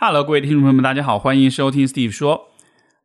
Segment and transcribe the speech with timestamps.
[0.00, 2.50] Hello，各位听众朋友们，大家好，欢迎收听 Steve 说。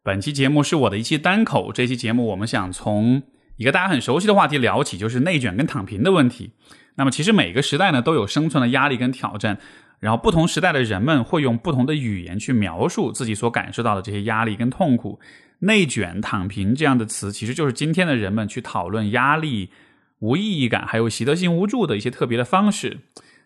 [0.04, 1.74] 本期节目是我的一期单口。
[1.74, 3.24] 这期节目我们想从
[3.58, 6.52] 一个大家很熟悉的话题聊起，就是内卷跟躺平的问题。
[6.94, 9.58] 那么，其实每个时代呢都有生存的压力跟挑战，
[10.00, 15.20] 然后不同时代的人们会用不同的语言去描述自己所感受到的这些压力跟痛苦。
[15.62, 19.72] 内卷、躺平这样的词，其实就是今天的人们去讨论压力、
[20.20, 23.00] 无意义感，还有习得性无助的一些特别的方式。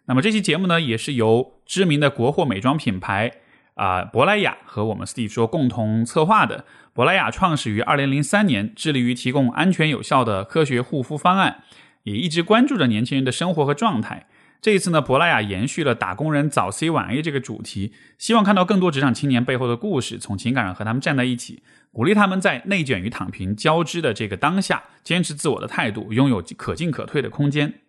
[0.07, 3.29] 那么这期节目呢，也是由知名的国货美妆品牌
[3.73, 6.63] 啊珀莱雅和我们 Steve 说共同策划的。
[6.93, 11.61] 珀莱雅创始于二零零三年，致力于提供安全有效的科学护肤方案，
[12.03, 14.27] 也一直关注着年轻人的生活和状态。
[14.61, 21.61] 这一次呢，珀莱雅延续了打工人早 C 晚 A 这个主题，希望看到更多职场青年背后的故事，从情感上和他们站在一起，
[21.91, 27.81] 鼓励他们在内卷与躺平交织的这个当下，坚持自我的态度，拥有可进可退的空间。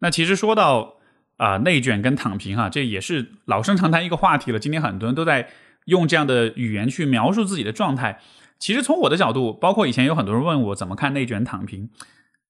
[0.00, 0.93] 那其实说到。
[1.36, 4.58] 啊，内卷跟躺平哈，这也是老生常谈一个话题了。
[4.58, 5.48] 今天很多人都在
[5.86, 8.20] 用这样的语言去描述自己的状态。
[8.58, 11.90] 其实从我的角度，包括以前有很多人问我怎么看内卷躺平，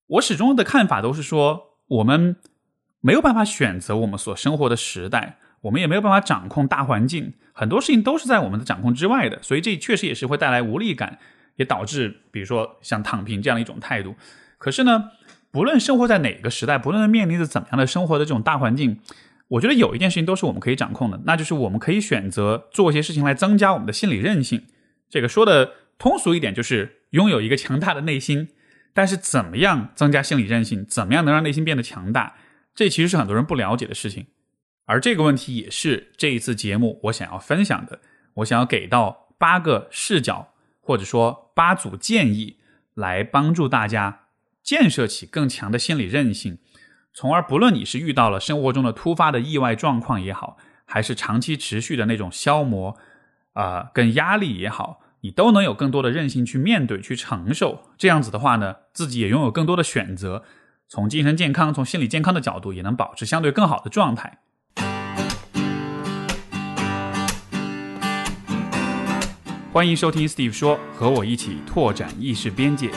[0.06, 2.36] 我始终的看法都是说，我们
[3.00, 9.42] 没有办法选择我们所生活的时代，我们也没有办法掌控大环境，很多事情都是在我们的掌控之外的。
[9.42, 11.18] 所以这确实也是会带来无力感，
[11.56, 14.14] 也导致比如说像躺平这样一种态度。
[14.58, 15.10] 可是呢？
[15.54, 18.98] 不论生活在哪个时代，不论面临着怎么样的生活的这种大环境，
[19.46, 24.64] 我觉得有一件事情都是我们可以掌控的，那就是我们可以选择做一些事情来增加我们的心理韧性。
[25.08, 28.48] 这个说的通俗一点，就是拥有一个强大的内心。
[28.92, 30.84] 但是，怎么样增加心理韧性？
[30.84, 32.34] 怎么样能让内心变得强大？
[32.74, 34.26] 这其实是很多人不了解的事情。
[34.86, 38.00] 而这个问题也是这一次节目我想要分享的。
[38.34, 40.48] 我想要给到八个视角，
[40.80, 42.56] 或者说八组建议，
[42.94, 44.22] 来帮助大家。
[44.64, 46.56] 建设起更强的心理韧性，
[47.12, 52.96] 从而不论你是遇到了生活中的突发的意外状况也好，还是长期持续的那种消磨
[53.52, 57.90] 啊跟压力也好，你都能有更多的韧性去面对、去承受。
[57.98, 60.42] 这样子的话呢，自己也拥有更多的选择，
[60.88, 64.38] 从精神健康、从心理健康的角度，也能保持相对更好的状态。
[69.70, 72.90] 欢迎收听 Steve 说，和我一起拓展意识边界。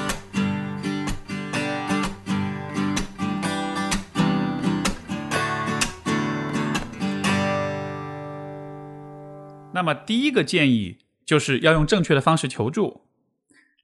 [9.88, 13.04] 那么第一个建议就是要用正确的方式求助。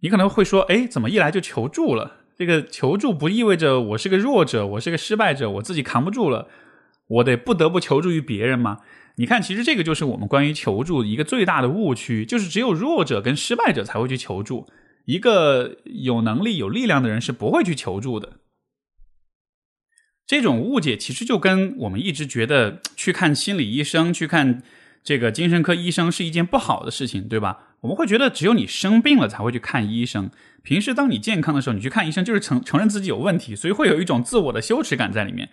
[0.02, 2.18] 你可能会说：“哎，怎么一来就求助了？
[2.36, 6.50] 这个求助不意味着我是个弱者，我是个失败者，我自己扛不住了，
[7.08, 8.80] 我得不得不求助于别人吗？”
[9.16, 14.68] 你看，其实这个就是我们关于求助一个最大的误区，就是只有弱者跟失败者才会去求助，
[15.06, 18.34] 一个有能力、有力量的人是不会去求助的。
[20.28, 24.62] 这种误解其实就跟我们一直觉得去看心理医生、去看。
[25.04, 27.58] 这个精神科医生是一件不好的事情，对吧？
[27.82, 30.32] 我们会觉得只有你生病了才会去看医生。
[30.62, 35.50] 平时当你健康的时候，你去看医生就是承承认自己有问题，所以会有一种自我的羞耻感在里面。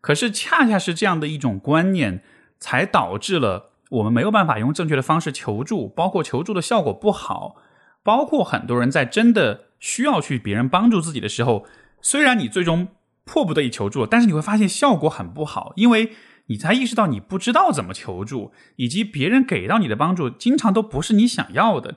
[0.00, 2.22] 可是恰恰是这样的一种观念，
[2.60, 7.56] 才导致了我们没有办法用正确的方式求助，包括求助的效果不好，
[8.04, 11.66] 包括很多人在真的需要去别人帮助自己的时候，
[12.00, 12.86] 虽然你最终
[13.24, 16.12] 迫不得已求助，但是你会发现效果很不好，因为。
[16.46, 21.96] 你才意识到你不知道怎么求助，以及别人给到你的帮助经常都不是你想要的。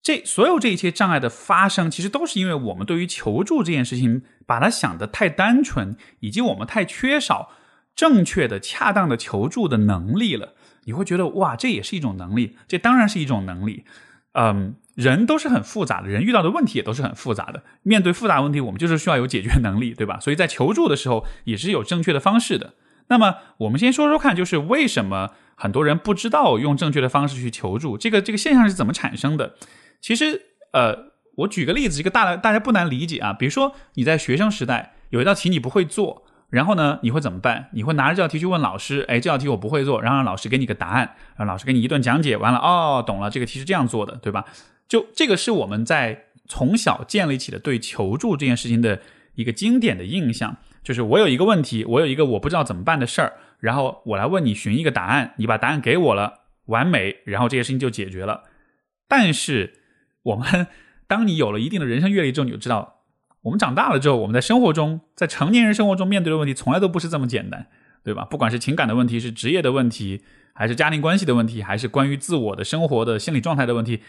[0.00, 7.50] 这所有这一切障碍的发生，其实都是因为我们对于求助这件事情把它想的太单纯，以及我们太缺少
[7.94, 10.54] 正确的、恰当的求助的能力了。
[10.84, 13.84] 你会觉得哇，这也是一种能力，这当然是一种能力。
[14.32, 17.64] 嗯，人都是很复杂的，人遇到的问题也都是很复杂的。
[17.82, 20.18] 面对复杂问题，我们就是需要有解决能力，对吧？
[20.20, 22.74] 所以在求助的时候，也是有正确的方式的。
[23.08, 27.98] 那么，我们先说说看，就是为什么很多人不知道用正确的方式去求助？
[27.98, 29.54] 这个这个现象是怎么产生的？
[30.00, 30.42] 其实，
[30.72, 33.32] 呃，我举个例子，一个大大家不难理解啊。
[33.32, 37.70] 比如说，你在学生时代有一道题你不会做，然后呢，你会怎么办？
[37.72, 44.44] 你会拿着这道题去问老师，哎，这道题我不会做，然后让老师给你个答案，让老师给你一顿讲解，完了，哦，懂了，这个题是这样做的，对吧？
[44.86, 49.00] 就这个是我们在从小建立起的对求助这件事情的
[49.34, 50.56] 一个经典的印象。
[50.82, 58.44] 就是我有一个问题，我有一个我不知道怎么办的事儿，然后我来问你寻一个答案，你把答案给我了，完美，然后这些事情就解决了。
[59.06, 59.74] 但是
[60.22, 60.66] 我们
[61.06, 63.02] 当你有了一定的人生阅历之后，你就知道，
[63.42, 67.66] 我们长大了之后，我们在生活中，在成年人生活中面对的问题从来都不是这么简单，
[68.02, 68.24] 对吧？
[68.24, 70.22] 不管是情感的问题，是职业的问题，
[70.54, 74.02] 还是家庭关系的问题，还是关于自我的生活的心理状态的问题，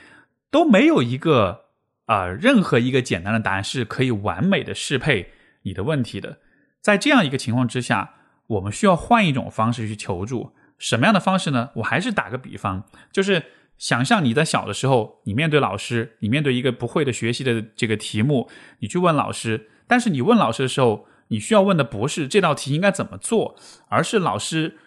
[0.52, 1.66] 都没有一个
[2.06, 5.32] 啊任何一个简单的答案是可以完美的适配
[5.64, 6.40] 你的问题的。
[6.82, 8.16] 在这样一个情况之下，
[8.48, 10.54] 我们需要换一种方式去求助。
[10.78, 11.70] 什么样的方式呢？
[11.76, 13.44] 我还是打个比方，就是
[13.78, 18.50] 想象你在小的时候，你面对老师，你面对一个不会的学习的这个题目，
[18.80, 23.58] 你去问老师，但是你问老师的时候，你需要问的不是这道题应该怎么做，
[23.90, 24.78] 而是老师，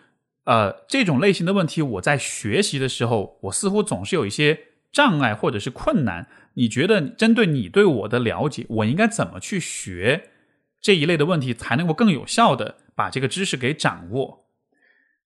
[0.45, 4.59] 呃，这种类型的问题，我在学习的时候，我似乎总是有一些
[4.91, 6.27] 障碍或者是困难。
[6.55, 10.31] 你觉得针对你对我的了解，我应该怎么去学
[10.83, 14.47] 这一类的问题，才能够更有效的把这个知识给掌握？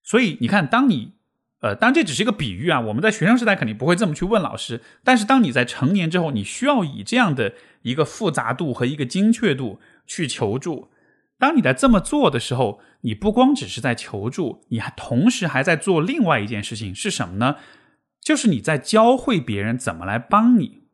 [0.04, 1.14] 所以你看，当你，
[1.62, 10.90] 呃，当然这只是一个比喻啊，我们在学生时代肯定不会这么去问老师，但是当你在成年之后，你需要以这样的一个复杂度和一个精确度去求助。
[11.38, 17.56] 当你在这么做的时候，你不光只是在求助，你还同时还在做另外一件事情是什么呢？
[18.20, 20.85] 就是你在教会别人怎么来帮你。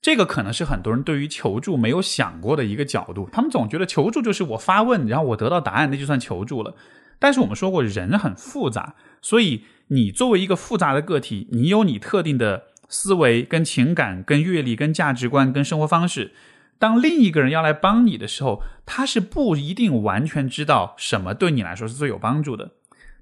[0.00, 3.28] 这个可能是很多人对于求助没有想过的一个角度。
[3.32, 6.74] 他们总觉得求助就是我发问，然后我得到答案，那就算求助了。
[7.18, 16.32] 但是我们说过，人很复杂，所以你作为一个复杂的个体，你有你特定的思维、跟情感、跟阅历、跟价值观、跟生活方式。
[16.78, 22.70] 当另一个人要来帮你的时候，他是不一定完全知道什么对你来说是最有帮助的。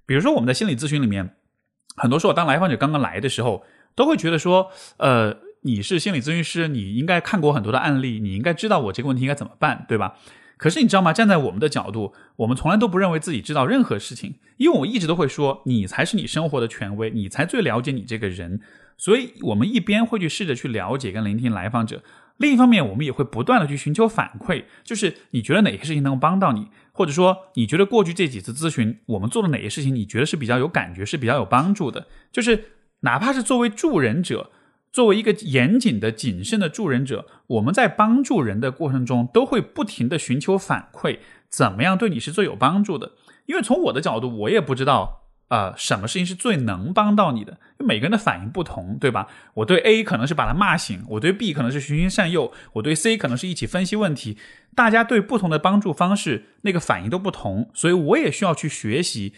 [0.05, 1.34] 比如说，我们在心理咨询里面，
[1.96, 3.64] 很多时候当来访者刚刚来的时候，
[3.94, 5.34] 都会觉得说，呃，
[5.67, 10.15] 你是心理咨询师，你应该看过很多的案例，你应该知道我这个问题应该怎么办，对吧？
[10.57, 11.13] 可是你知道吗？
[11.13, 18.61] 站在我们的角度，我们从来都不认为自己知道任何事情，因为我一直都会说，你才是你生活的权威，你才最了解你这个人。
[18.97, 22.03] 所以，我们一边会去试着去了解跟聆听来访者，
[22.37, 32.65] 另一方面，我们也会不断的去寻求反馈，就是你觉得哪些事情能帮到你，或者说你觉得过去这几次咨询我们做的哪些事情，你觉得是比较有感觉，是比较有帮助的，就是
[33.01, 34.53] 哪怕是作为助人者。
[34.97, 41.19] 作为一个严谨的、谨慎的助人者，我们在帮助人的过程中，都会不停的寻求反馈，
[41.51, 43.13] 怎么样对你是最有帮助的？
[43.45, 47.59] 因为从我的角度，我也不知道啊，什么事情是最能帮到你的。
[47.79, 49.29] 每个人的反应不同，对吧？
[49.53, 54.39] 我对 A 可能是把他骂醒，我对 B 可能是循循善诱，我对 C 可能是一起分析问题。
[54.75, 59.35] 大家对不同的帮助方式，那个反应都不同，所以我也需要去学习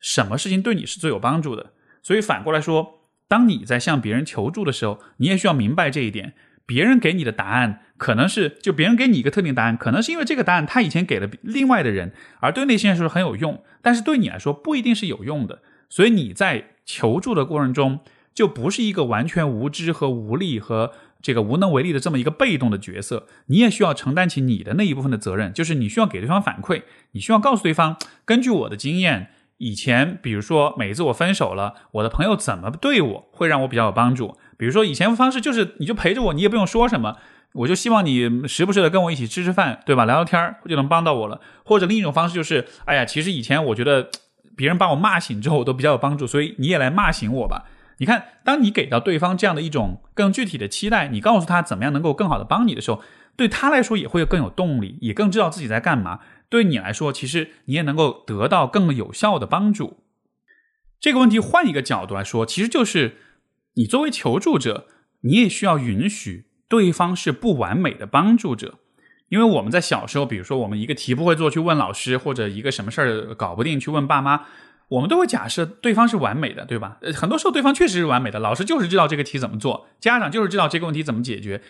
[0.00, 1.74] 什么事情对你是最有帮助的。
[2.02, 3.01] 所以反过来说。
[3.32, 6.34] 当你在向别人求助的时候，你也需要明白这一点。
[6.66, 15.62] 别人给你的答案可能是，就别人给你一个特定答案，可能是因为这个答案他以前给了另外的人，而对那些人来说很有用，但是对你来说不一定是有用的。
[15.88, 18.00] 所以你在求助的过程中，
[18.34, 20.92] 就不是一个完全无知和无力和
[21.22, 26.82] 这个无能为力的这么一个被动的角色，你也需要承担起你的那一部分的责任，就是你需要给对方反馈，
[27.12, 27.96] 你需要告诉对方，
[28.26, 29.30] 根据我的经验。
[29.62, 34.36] 以前，比如说每一次我分手了，我的朋友怎么对我会让我比较有帮助？
[34.58, 37.16] 比如说以前方式就是你就陪着我，你也不用说什么，
[37.52, 40.04] 我就希望你时不时的跟我一起吃吃饭，对吧？
[40.04, 41.40] 聊聊天就能帮到我了。
[41.64, 44.10] 或者另一种方式就是，哎呀，其实以前我觉得
[44.56, 47.66] 别人把我骂醒之后我都比较有帮助，所以你也来骂醒我吧。
[47.98, 53.00] 你看，当你给到对方这样的一种更具体的期待，你告诉他怎么样能够更好的帮你的时候，
[53.36, 56.18] 对他来说也会更有动力，也更知道自己在干嘛。
[56.52, 60.04] 对你来说，其实你也能够得到更有效的帮助。
[61.00, 63.16] 这个问题换一个角度来说，其实就是
[63.76, 64.86] 你作为求助者，
[65.22, 68.74] 你也需要允许对方是不完美的帮助者。
[69.30, 74.42] 因为我们在小时候，比如说我们一个题不会做去问老师，或者一个什么事儿搞不定去问爸妈，
[74.88, 76.98] 我们都会假设对方是完美的，对吧？
[77.14, 81.62] 很多时候对方确实是完美的，老师就是知道这个题怎么做，家长就是知道这个问题怎么解决。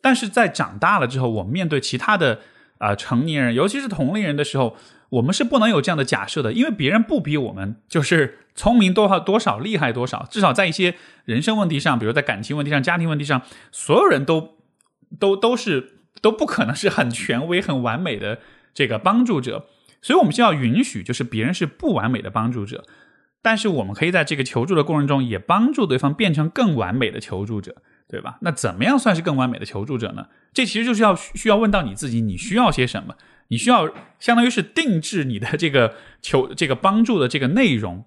[0.00, 2.40] 但是在长大了之后，我们面对其他的。
[2.78, 4.76] 啊，成年人，尤其是同龄人的时候，
[5.10, 10.26] 我们是不能有这样的假设的，因为别人不比我们就是聪明多少多少，厉害多少。
[10.30, 10.94] 至少在一些
[11.24, 13.42] 人生问题上，比如在感情问题上、家庭问题上，
[13.72, 14.56] 所有人都
[15.18, 18.38] 都都是都不可能是很权威、很完美的
[18.72, 19.66] 这个帮助者。
[20.00, 22.84] 所以，我们就要允许，就是别人是不完美的帮助者，
[23.42, 27.82] 但是我们可以在这个求助的过程中，也帮助对方变成更完美的求助者。
[28.08, 28.38] 对吧？
[28.40, 30.26] 那怎么样算是更完美的求助者呢？
[30.54, 33.16] 这其实就是要需要问到你自己，你需要些什么？
[33.48, 38.04] 你需要相当于是定制你的这个求这个帮助的这个内容。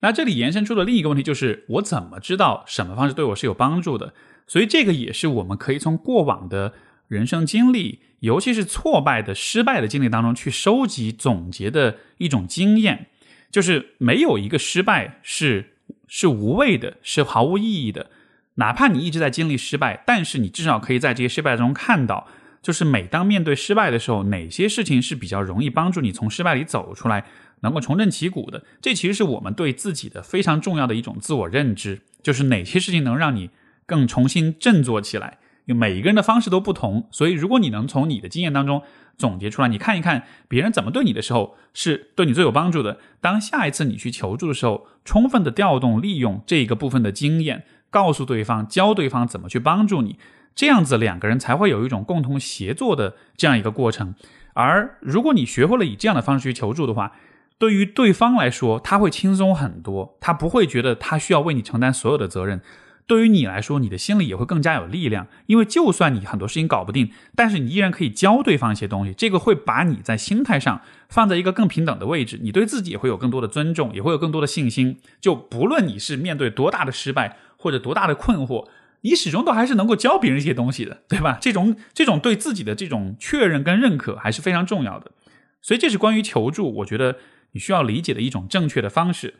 [0.00, 4.14] 那这里延伸出的另一个问题就是，我怎么知道什么方式对我是有帮助的？
[4.46, 6.72] 所以这个也是我们可以从过往的
[7.08, 13.08] 人生经历，尤其是挫败的、失败的经历当中去收集总结的一种经验。
[13.50, 15.74] 就是没有一个失败是
[16.06, 18.10] 是无谓的，是毫无意义的。
[18.58, 22.26] 哪怕你一直在经历失败，但是你至少可以在这些失败中看到，
[22.60, 27.24] 就是每当面对失败的时候，哪些事情是比较容易帮助你从失败里走出来，
[27.60, 28.64] 能够重振旗鼓的。
[28.82, 33.50] 这其实是我们对自己的非常重要的一种自我认知，就是哪些事情能让你
[33.86, 35.38] 更重新振作起来。
[35.66, 38.82] 因为每一个人的方式都不同，所以如果你能从你的经验当中
[39.18, 42.98] 总结出来，你看一看别人怎么对你的时候是对你最有帮助的。
[43.20, 50.18] 当下一次你去求助的时候，充分的调动利用这个部分的经验，告诉对方，教对方怎么去帮助你，
[50.54, 54.14] 这样子两个人才会有一种共同协作的这样一个过程。
[54.54, 57.12] 而如果你学会了以这样的方式去求助的话，
[57.58, 62.60] 对于对方来说，他会轻松很多，他不会觉得他需要为你承担所有的责任。
[63.06, 74.98] 对于你来说，你的心里也会更加有力量，因为就算你很多事情搞不定，但是你依然可以教对方一些东西，这个会把你在心态上放在一个更平等的位置，你对自己也会有更多的尊重，也会有更多的信心。
[75.22, 78.66] 就不论你是面对多大的失败或者多大的困惑，
[79.02, 81.36] 你始终都还是能够教别人一些东西的，对吧？
[81.40, 85.10] 这种这种对自己的这种确认跟认可还是非常重要的。
[85.60, 87.16] 所以这是关于求助，我觉得
[87.52, 89.34] 你需要理解的一种正确的方式。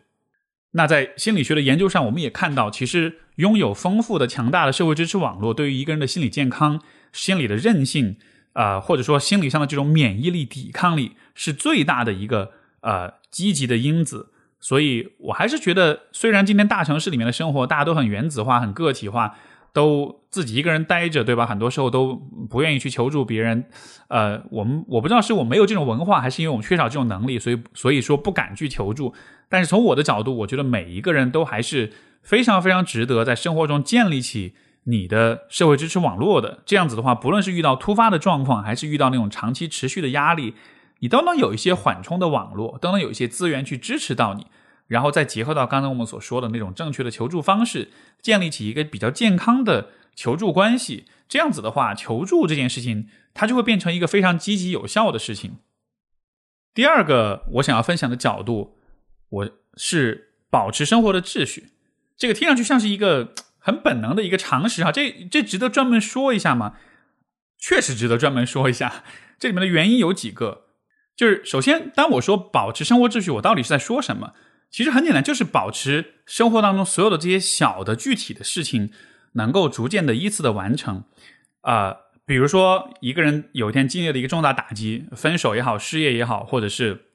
[0.72, 6.82] 那在心理学的研究上，我们也看到，其实拥有丰富的、强大的社会支持网络，对于一个人的心理健康、
[7.12, 8.16] 心理的韧性，
[8.52, 14.32] 啊，或者说心理上的这种免疫力、抵抗力，是最大的一个呃积极的因子。
[14.60, 19.34] 所以我还是觉得，虽然今天大城市里面的生活大家都很原子化、很个体化。
[19.70, 21.46] 都自己一个人待着，对吧？
[21.46, 22.16] 很多时候都
[22.50, 23.66] 不愿意去求助别人。
[24.08, 29.14] 呃，我们我不知道是我没有这种文化，还是因为我们缺少这种能力，所以所以说不敢去求助。
[29.48, 36.60] 但是从我的角度，我觉得每一个人都还是非常非常值得在生活中建立起你的社会支持网络的。
[36.64, 40.54] 这样子的话，不论是遇到突发的状况，还是遇到那种长期持续的压力，
[41.00, 44.46] 你都能有一些缓冲的网络，都能有一些资源去支持到你。
[44.86, 47.90] 然后再结合到刚才我们所说的那种正确的求助方式，
[48.22, 51.04] 建立起一个比较健康的求助关系。
[51.28, 55.58] 这样子的话，求助这件事情它就会变成一个非常积极有效的事情。
[56.72, 58.78] 第二个我想要分享的角度，
[59.28, 61.72] 我是保持生活的秩序。
[62.16, 66.76] 这个听上去像是一个很本能的一个常识啊，这这值得专门说一下吗？
[67.58, 69.04] 确实值得专门说一下。
[69.38, 70.67] 这里面的原因有几个，
[71.18, 74.34] 就是首先，当我说保持生活秩序，我到底是在说什么？
[74.70, 78.92] 其实很简单，就是保持生活当中所有的这些小的具体的事情
[79.32, 81.02] 能够逐渐的依次的完成。
[81.62, 87.06] 啊，比如说一个人有一天经历了一个重大打击，分手也好，失业也好，或者是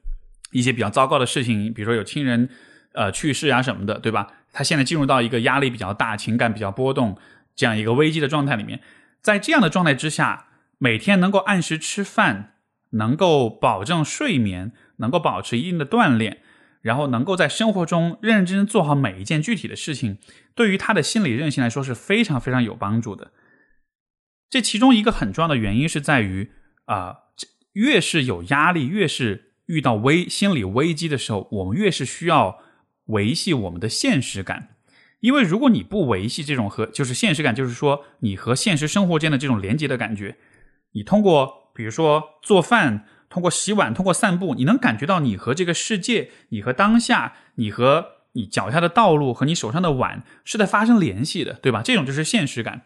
[0.52, 2.50] 一些比较糟糕的事情，比如说有亲人
[2.92, 4.30] 呃去世啊什么的，对吧？
[4.52, 7.16] 他现在进入到一个压力比较大、情感比较波动
[7.56, 8.80] 这样一个危机的状态里面，
[9.22, 12.53] 在这样的状态之下，每天能够按时吃饭，
[12.94, 16.38] 能够保证睡眠，能够保持一定的锻炼。
[16.80, 20.18] 然后能够在生活中认认真真做好每一件具体的事情，
[20.54, 23.32] 对于他的心理韧性来说是非常非常有帮助的。
[24.50, 26.50] 这其中一个很重要的原因是在于
[26.84, 27.16] 啊，
[27.72, 32.58] 越是有压力，越是遇到危心理危机的时候，我们越是需要
[33.06, 34.76] 维系我们的现实感。
[35.20, 40.36] 因为如果你不维系这种和就是现实感，就是说你和现实生活间的这种连接的感觉，
[40.92, 43.04] 你通过比如说做饭。
[43.30, 51.82] 通过洗碗，通过散步，你能感觉到你和这个世界，你和当下，你和你脚下的道路和你手上的碗是在发生联系的，对吧？
[51.82, 52.82] 这种就是现实感。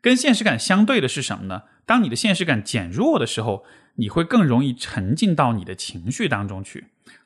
[0.00, 1.62] 跟现实感相对的是什么呢？
[1.84, 3.64] 当你的现实感减弱的时候，
[3.96, 6.84] 你会更容易沉浸到你的情绪当中去。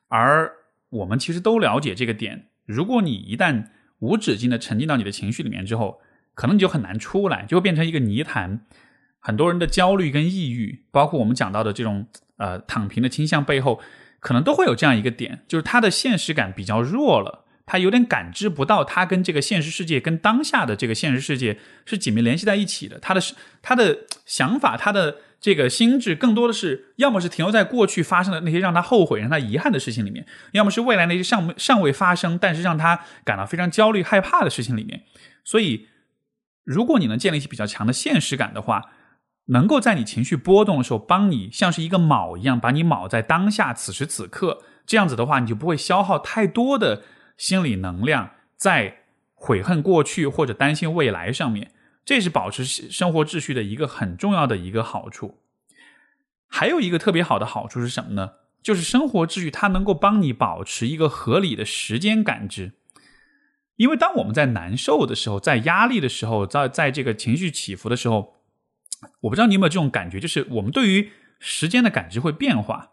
[0.09, 0.51] 而
[0.89, 2.47] 我们其实都了解这个点。
[2.65, 3.67] 如果你一旦
[3.99, 6.01] 无止境的沉浸到你的情绪里面之后，
[6.33, 8.65] 可能你就很难出来，就会变成一个泥潭。
[9.23, 12.07] 很多人的焦虑跟抑郁，包括我们讲到的这种。
[12.39, 13.81] 呃，躺平的倾向背后，
[14.19, 22.99] 可能都会有这样一个点，就是他的现实感比较弱了，他有点感知不到他跟这个现实世界、跟当下的这个现实世界是紧密联系在一起的。
[22.99, 23.21] 他的
[23.61, 35.05] 他的想法，他的这个心智，更多的是要么是停留在过去发生的那些让他后悔、让他遗憾的事情里面，要么是未来那些尚尚未发生，但是让他感到非常焦虑、害怕的事情里面。
[35.45, 35.87] 所以，
[36.65, 38.91] 如果你能建立起比较强的现实感的话，
[39.47, 44.63] 能够在你情绪波动的时候，帮你像是一个锚一样，把你锚在当下此时此刻。
[44.87, 47.03] 这样子的话，你就不会消耗太多的
[47.37, 48.99] 心理能量在
[49.35, 51.73] 悔恨过去或者担心未来上面。
[52.05, 55.41] 这是保持生活秩序的一个很重要的一个好处。
[56.49, 58.33] 还有一个特别好的好处是什么呢？
[58.63, 62.73] 就是生活秩序它能够帮你保持一个合理的时间感知。
[63.77, 68.37] 因为当我们在难受的时候，在压力的时候，在在这个情绪起伏的时候。
[69.21, 72.91] 我不知道你有没有这种感觉，就是我们对于时间的感知会变化。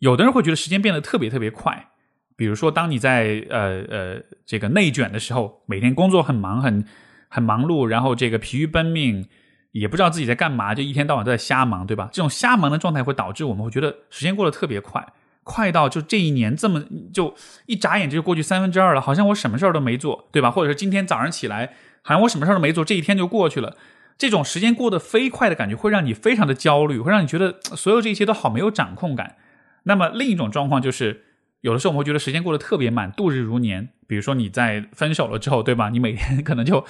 [0.00, 1.88] 有的人会觉得时间变得特别特别快，
[2.36, 6.84] 比如说当你在呃呃这个内卷的时候，每天工作很忙很
[7.28, 9.26] 很忙碌，然后这个疲于奔命，
[9.70, 12.10] 也不知道自己在干嘛，就一天到晚都在瞎忙，对吧？
[12.12, 15.06] 这种瞎忙的状态会导致我们会觉得时间过得特别快，
[15.42, 17.34] 快到就这一年这么就
[17.66, 20.50] 一眨眼就过去三分之二了，好像我什么事儿都没做，对吧？
[20.50, 23.76] 或者是今天早上起来，好像我什么事儿都没做，这一天就过去了。
[24.16, 29.36] 这种时间过得飞快的感觉会让你非常的焦虑，会让你觉得所有这一切都好没有掌控感。
[29.84, 31.24] 那么另一种状况就是，
[31.60, 33.88] 有的时候我们会觉得时间过得特别慢，度日如年。
[34.06, 35.88] 比如说你在分手了之后，对吧？
[35.88, 36.84] 你每天可能就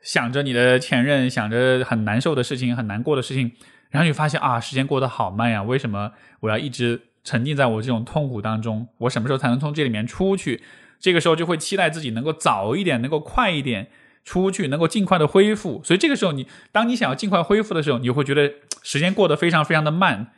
[0.00, 3.52] 想着你的前任，想着很难受的事情、很难过的事情，
[3.90, 5.62] 然后你发现啊，时间过得好慢呀！
[5.62, 8.88] 为什么我要一直沉浸在我这种痛苦当中？
[8.98, 10.62] 我什么时候才能从这里面出去？
[11.00, 13.88] 这个时候就会期待自己能够早一点，能够快一点。
[14.26, 18.52] 出去能够尽快的恢复，所以这个时候你，当你想要尽快恢复的时候，你会觉得
[18.82, 20.32] 时间过得非常非常的慢。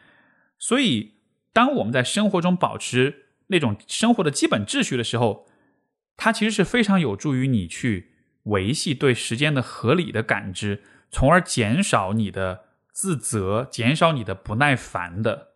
[0.59, 1.15] 所以，
[1.55, 5.49] 当我们在生活中保持那种生活的基本秩序的时候，
[6.19, 8.11] 它其实是非常有助于你去
[8.43, 15.49] 维系对时间的合理的感知，从而减少你的自责，减少你的不耐烦的。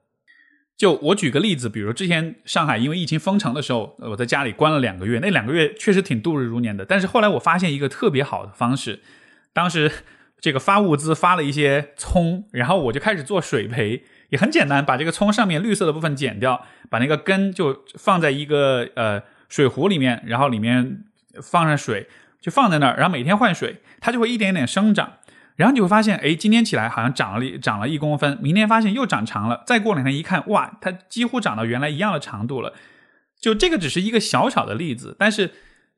[0.83, 6.85] 就我举个例子，比如之前上海因为疫情封城的时候，我在家里关了两个月，那两个月确实挺度日如年的。
[6.85, 8.99] 但是后来我发现一个特别好的方式，
[9.53, 9.89] 当时
[10.41, 21.05] 这个发物资发了一些葱，然后我就开始做水培，也很简单，把这个葱上面绿色的部分剪掉，把那个根就放在一个呃水壶里面，然后里面
[21.41, 22.09] 放上水，
[22.41, 25.13] 就放在那儿，然后每天换水，它就会一点点生长。
[25.57, 32.73] 然后你会发现，哎，今天起来好像长了长了一公分，明天发现又长长了，再过两天一看，哇，它几乎长到原来一样的长度了。
[33.41, 35.51] 就这个只是一个小小的例子，但是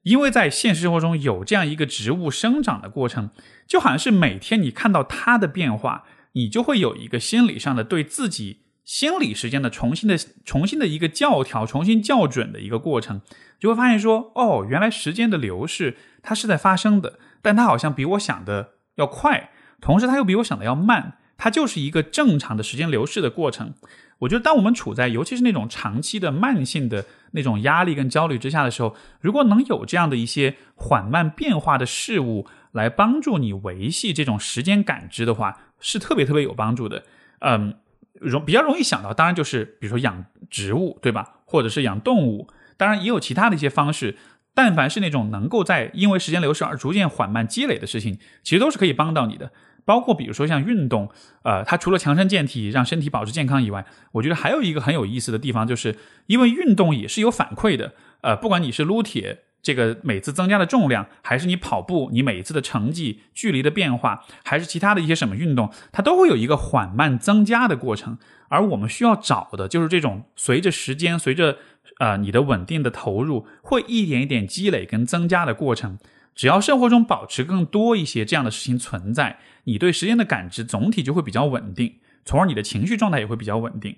[0.03, 3.31] 因为在现实生活中有这样一个植物生长的过程，
[3.67, 13.21] 就好像是每天你看到它的变化，你就会有一个心理上的对自己心理时间的重新的重新的一个校调、重新校准的一个过程，
[13.61, 18.74] 就会发现说，哦，原来时间的流逝它是在发生的，但它好像比我想的。
[18.97, 23.75] 要快，同时它又比我想的要慢，它就是一个正常的时间流逝的过程。
[24.21, 37.03] 我觉得，当我们处在尤其是那种长期的慢性的那种压力跟焦虑之下的时候，如果能有这样的一些缓慢变化的事物来帮助你维系这种时间感知的话，是特别特别有帮助的。
[37.41, 37.75] 嗯，
[38.15, 41.41] 容比较容易想到，当然就是比如说养植物，对吧？
[41.45, 44.17] 或者是养动物，当然也有其他的一些方式。
[44.55, 49.51] 但凡是那种能够在因为时间流逝而逐渐缓慢积累的事情，其实都是可以帮到你的。
[49.85, 51.11] 包括比如说像运动，
[51.43, 57.93] 呃，它除了强身健体、让身体保持健康以外，我觉得还有一个很有意思的地方，就是因为运动也是有反馈的。
[58.23, 68.17] 呃，不管你是撸铁，这个每次增加的重量，还是你跑步，你每一次的成绩、距离的变化，还是其他的一些什么运动，它都会有一个缓慢增加的过程。
[68.49, 71.59] 而我们需要找的就是这种随着时间、随着
[71.99, 75.99] 呃，你的稳定的投入会一点一点积累跟增加的过程，
[76.35, 81.95] 只要生活中保持更多一些这样的事情存在，你对时间的感知总体就会比较稳定，
[82.25, 83.97] 从而你的情绪状态也会比较稳定。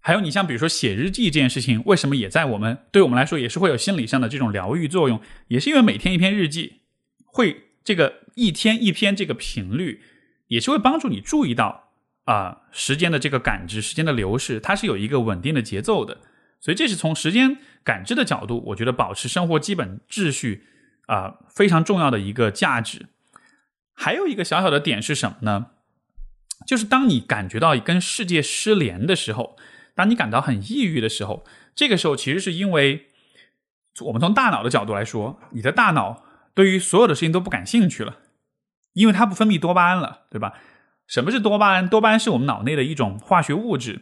[0.00, 5.20] 还有，你像比如说写日记这件事情，为什么也在我们对我们来说也是会有心理上的这种疗愈作用？
[5.48, 6.80] 也是因为每天一篇日记，
[7.24, 10.00] 会这个一天一篇这个频率，
[10.48, 11.90] 也是会帮助你注意到
[12.24, 16.18] 啊时间的这个感知，时间的流逝，它是有一个稳定的节奏的。
[16.64, 20.64] 所以这是从时间感知的角度，我觉得保持生活基本秩序
[21.08, 23.08] 啊非常重要的一个价值。
[23.92, 25.66] 还有一个小小的点是什么呢？
[26.66, 29.58] 就是当你感觉到跟世界失联的时候，
[29.94, 33.08] 当你感到很抑郁的时候，这个时候其实是因为
[34.00, 36.24] 我们从大脑的角度来说，你的大脑
[36.54, 38.16] 对于所有的事情都不感兴趣了，
[38.94, 40.54] 因为它不分泌多巴胺了，对吧？
[41.06, 41.86] 什么是多巴胺？
[41.86, 44.00] 多巴胺是我们脑内的一种化学物质。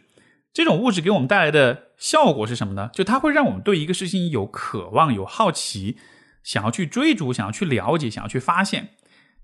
[0.53, 2.89] 这种物质给我们带来的效果是什么呢？
[2.91, 5.95] 就它会让我们对一个事情有渴望、有好奇，
[6.43, 8.89] 想要去追逐、想要去了解、想要去发现。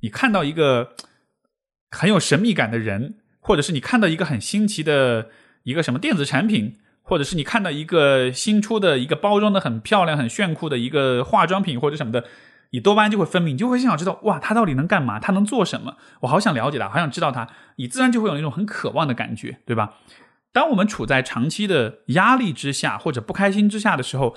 [0.02, 0.96] 你看到一个
[1.90, 5.30] 很有神秘感的人，或者是你看到一个很新奇的
[5.64, 12.26] 一个什么电子产品，或者是你看到一个新出的一个包装的很漂亮、很炫酷的一个化妆品或者什么的，
[12.72, 15.18] 你多巴胺就会分泌，你就会想知道哇，它到底能干嘛？
[15.18, 15.96] 它能做什么？
[16.20, 17.48] 我好想了解它，好想知道它。
[17.78, 19.94] 你自然就会有那种很渴望的感觉，对吧？
[20.52, 24.36] 当我们处在长期的压力之下或者不开心之下的时候，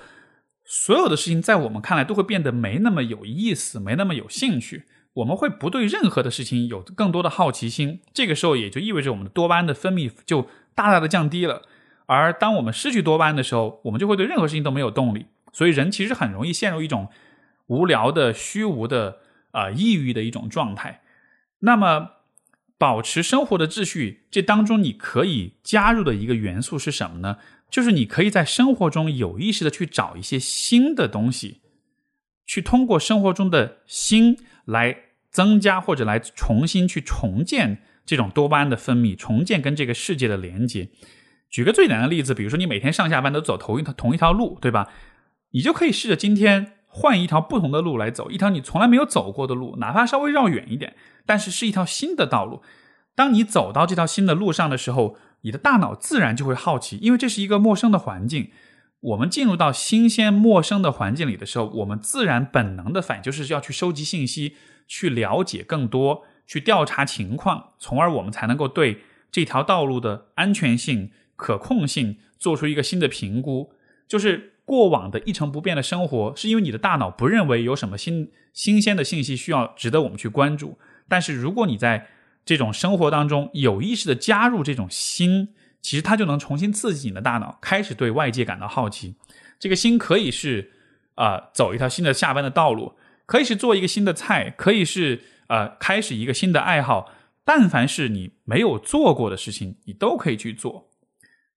[0.64, 4.84] 所有的事情在我们看来都会变得没那么有意思，没那么有兴趣。
[5.14, 8.00] 我们会不对任何的事情有更多的好奇心。
[8.12, 10.42] 这个时候也就意味着我们的多巴胺的分泌就
[10.74, 11.62] 大大的降低了。
[12.06, 15.26] 而当我们失去多巴胺的时候，我们就会对任何事情都没有动力。
[15.52, 17.08] 所以人其实很容易陷入一种
[17.66, 19.18] 无聊的、虚无的、
[19.50, 21.00] 啊抑郁的一种状态。
[21.60, 22.21] 那么。
[22.82, 27.36] 保持生活的秩序，这当中你可以加入的一个元素是什么呢？
[27.70, 31.60] 就是你可以在生活中有意识的去找一些新的东西，
[32.44, 34.96] 去通过生活中的新来
[35.30, 40.88] 增加或者来重新去重建这种多巴胺的分泌，重建跟这个世界的连接。
[41.48, 44.88] 举个最简单的例子，比如说你每天上下班都走同一同一条路，对吧？
[45.52, 52.60] 你就可以试着今天换一条不同的路来走，一条你从来没有走过的路，哪怕稍微绕远一点，但是是一条新的道路。
[53.14, 58.50] 当你走到这条新的路上的时候，你的大脑自然就会好奇，因为这是一个陌生的环境。
[59.00, 69.00] 我们进入到新鲜陌生的环境里的时候，我们自然本能的反应就是要去收集信息，去了解更多，去调查情况，从而我们才能够对
[69.30, 73.72] 这条道路的安全性、可控性做出一个新的评估。
[74.06, 80.78] 就是过往的一成不变的生活，是因为你的大脑不认为有什么新新鲜的信息需要值得我们去关注。
[81.08, 82.06] 但是如果你在
[82.44, 85.54] 这种生活当中有意识的加入这种新。
[85.84, 89.16] 其实它就能重新刺激你的大脑，开始对外界感到好奇。
[89.58, 90.70] 这个新可以是
[91.16, 92.94] 啊，走一条新的下班的道路，
[93.26, 97.12] 可以是做一个新的菜，可以是呃，开始一个新的爱好。
[97.44, 100.88] 但凡是你没有做过的事情，你都可以去做。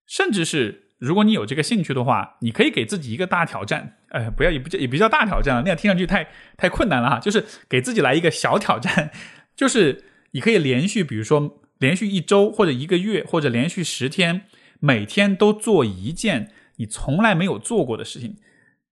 [0.08, 3.98] 甚至是如果你有这个兴趣的话，你可以给自己一个大挑战。
[4.10, 7.20] 呃，不要也不叫也不叫大挑战了，那样听上去太太困难了哈。
[7.20, 9.12] 就是给自己来一个小挑战，
[9.56, 11.62] 就是你可以连续，比如说。
[11.80, 14.44] 连续一周或者一个月或者连续十天，
[14.80, 18.38] 每天都做一件你从来没有做过的事情。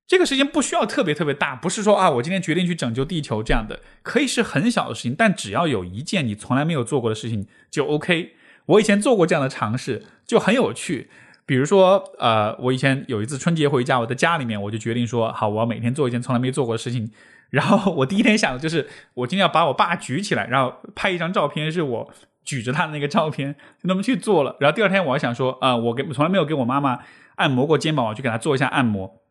[0.06, 8.34] 这个事情不需要特别特别大，不是说啊，我今天决定去拯救地球这样的，可以是很小的事情，但只要有一件你从来没有做过的事情就 OK。
[8.65, 11.10] 我以前做过这样的尝试，就很有趣。
[11.45, 17.12] 比如说，呃，我以前有一次春节回家，我在家里面，我就决定说，好，我要每天做一件从来没做过的事情。
[17.49, 22.13] 然后我第一天想的就是，我今天要把我爸举起来，然后拍一张照片，是我。
[22.45, 24.58] 举着他的那个照片，就那么去做了。
[24.60, 26.99] 然后第二天，我还想说，啊，我给从来没有给我妈妈
[27.36, 29.21] 按摩过肩膀，我去给她做一下按摩。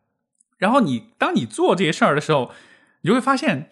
[0.57, 2.51] 然后你当你做这些事儿的时候，
[3.01, 3.69] 你就会发现，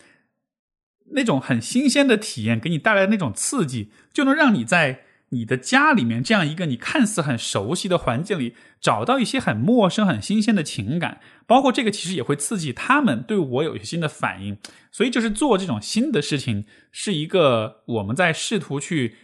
[1.13, 11.20] 那种很新鲜的体验给你带来的那种刺激，就能让你在你的家里面这样一个你看似很熟悉的环境里，找到一些很陌生、很新鲜的情感。
[11.46, 14.58] 包括这个，其实也会刺激他们对我有一些新的反应。
[14.91, 19.15] 所以，就是做这种新的事情，是一个我们在试图去。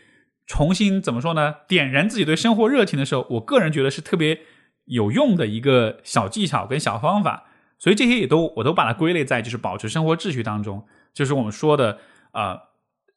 [0.50, 1.56] 重新怎么说呢？
[1.68, 4.40] 点燃自己对生活热情的时候，我个人觉得是特别
[4.86, 7.48] 有用的一个小技巧跟小方法。
[7.78, 12.00] 所以这些也都我都把它归类在就是保持生活秩序当中，就是我们说的
[12.32, 12.58] 啊，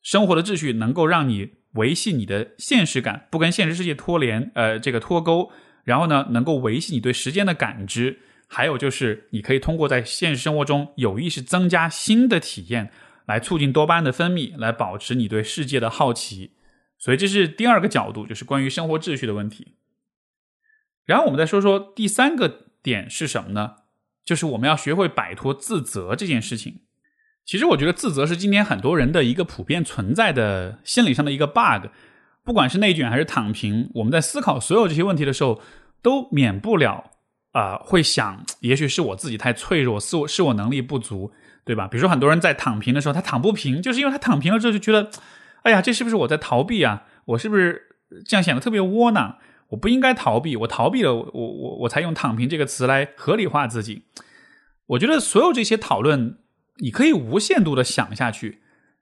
[0.02, 5.52] 生活的秩序能够让你维系你的现实感，不跟现实世界脱联，呃，这个脱钩。
[5.84, 12.92] 然后呢，能够维系你对时间的感知，还有就是你可以通过在现实生活中有意识增加新的体验，
[13.26, 16.52] 来促进多巴胺的分泌，来保持你对世界的好奇。
[16.98, 19.74] 所以这是第二个角度，就是关于生活秩序的问题。
[21.06, 23.76] 然后我们再说说第三个点是什么呢？
[24.22, 26.82] 就是我们要学会摆脱自责这件事情。
[27.44, 31.88] 其实我觉得自责是今天很多人的一个普遍存在的心理上的一个 bug。
[32.44, 35.60] 不管是内卷还是躺平，我们在思考所有这些问题的时候，
[36.02, 37.10] 都免不了
[37.52, 41.32] 啊会想，也许是我自己太脆弱，是我是我能力不足，
[41.64, 41.86] 对吧？
[41.86, 45.10] 比如说很多人在躺平的时候，他躺不平，就是因为他躺平了之后就觉得。
[45.62, 47.04] 哎呀，这是不是我在逃避啊？
[47.26, 49.36] 我是不是这样显得特别窝囊？
[49.68, 54.04] 我不应该逃避，我逃避了，我我我才用“躺平”这个词来合理化自己。
[54.86, 56.38] 我觉得所有这些讨论，
[56.80, 58.58] 你可以无限度的想下去，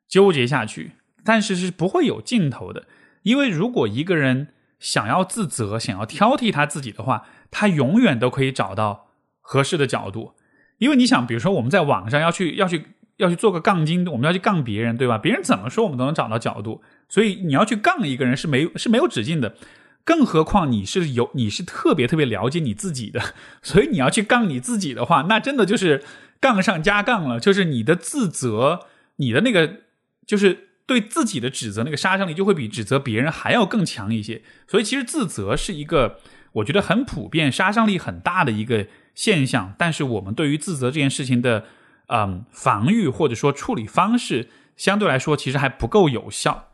[0.07, 0.93] 纠结下去，
[1.25, 2.87] 但是是不会有尽头的。
[3.23, 9.09] 因为如果一个人想要自责、想要挑剔他自己的话，他永远都可以找到
[9.41, 10.35] 合适的角度。
[10.79, 12.87] 因为你想，比如说我们在网上要去要去。
[13.19, 15.19] 要去做个杠精，我们要去杠别人，对吧？
[15.19, 16.83] 别人怎么说，我们都能找到角度。
[17.09, 19.57] 所以你要去杠一个人是没是没有止境的，
[20.05, 23.21] 更何况你是有你是特别特别了解你自己的，
[23.61, 26.05] 所以你要去杠你自己的话，那真的就是
[26.41, 27.41] 杠上加杠了。
[27.41, 29.81] 就是你的自责，你的那个
[30.27, 34.43] 就是对自己的指责，那个杀伤力就会比指责别人还要更强一些。
[34.67, 36.21] 所以其实自责是一个
[36.53, 39.75] 我觉得很普遍、杀伤力很大的一个现象。
[39.79, 41.65] 但是我们对于自责这件事情的。
[42.11, 44.49] 嗯，防御或者说处理方式
[44.79, 46.71] 相对来说其实还不够有效。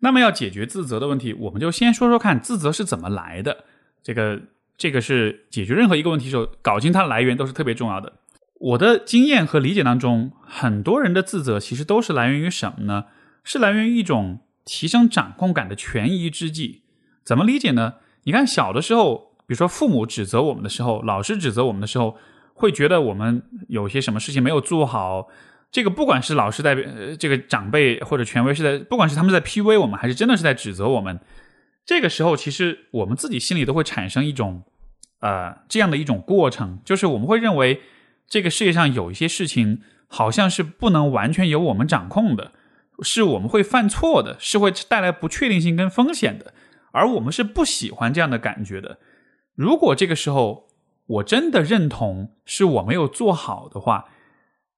[0.00, 3.64] 那么要解决自责的问题，我们就先说说看自责是怎么来的。
[4.02, 4.38] 这个
[4.76, 8.12] 这个是解决任何一个问题的时候，搞清它的来源都是特别重要的。
[8.60, 13.06] 我的经验和理解当中，很多人的自责其实都是来源于什么呢？
[13.42, 16.82] 是来源于一种提升掌控感的权宜之计。
[17.24, 17.94] 怎么理解呢？
[18.22, 22.16] 你看小的时候，比如说父母指责我们的时候，老师指责我们的时候。
[22.52, 25.28] 会觉得我们有些什么事情没有做好，
[25.72, 26.74] 这个不管是老师在
[27.18, 31.18] 这个长辈或者权威是在，不管是他们在 P u a 我们，还是真的是在指责我们，
[31.86, 34.62] 这个时候其实我们自己心里都会产生一种
[35.20, 37.80] 呃这样的一种过程，就是我们会认为
[38.30, 42.52] 这个世界上有一些事情好像是不能完全由我们掌控的，
[43.02, 46.54] 是我们会犯错的，是会带来不确定性跟风险的，
[46.92, 48.98] 而我们是不喜欢这样的感觉的。
[49.56, 50.68] 如果这个时候，
[51.06, 54.06] 我真的认同是我没有做好的话，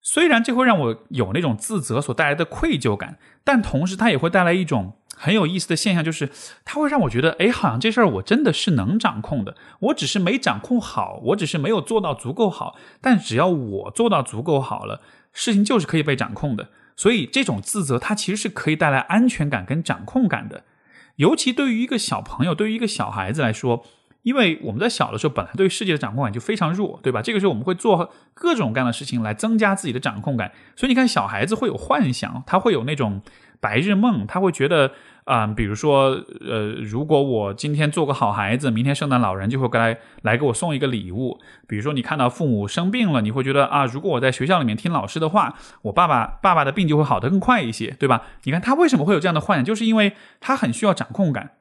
[0.01, 6.29] 虽然这会让我有那种自责所带来的愧疚感，但同时它也会带来一种很有意思的现象，就是
[6.65, 15.01] 它会让我觉得，哎，好像这事儿我真的是能掌控的，我只是没掌控好，我只是没有做到足够好，但只要我做到足够好了，
[15.33, 16.71] 事情就是可以被掌控的。
[16.97, 20.65] 所以这种自责，它其实是可以带来安全感跟掌控感的，
[21.17, 23.85] 尤其对于一个小朋友，对于一个小孩子来说。
[24.23, 27.21] 因为我们在小的时候本来对世界的掌控感就非常弱，对吧？
[27.21, 30.53] 这个时候我们会做各种各样的事情来增加自己的掌控感。
[30.77, 33.21] 所以你看，小孩子会有幻想，他会有那种
[33.59, 34.93] 白日梦，他会觉得
[35.25, 41.39] 啊，比如说，呃，如果我今天做个好孩子，明天圣诞老人就会来来给我送一个礼物。
[41.69, 48.23] 比如说，你看到父母生病了，你会觉得啊，如果我在学校里面听老师的话，我爸爸爸爸的病就会好得更快一些，对吧？
[48.43, 51.53] 你看他为什么会有这样的幻想，就是因为他很需要掌控感。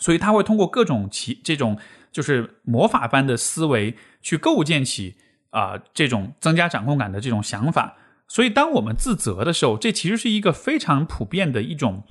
[0.00, 1.76] 所以他会通过各种奇这种
[2.12, 5.16] 就是魔法般的思维去构建起
[5.50, 7.96] 啊这种增加掌控感的这种想法。
[8.28, 12.04] 所以当我们自责的时候，这其实是一个非常普遍的一种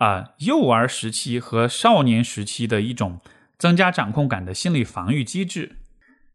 [0.00, 3.20] 啊幼儿时期和少年时期的一种
[3.56, 5.76] 增加掌控感的心理防御机制。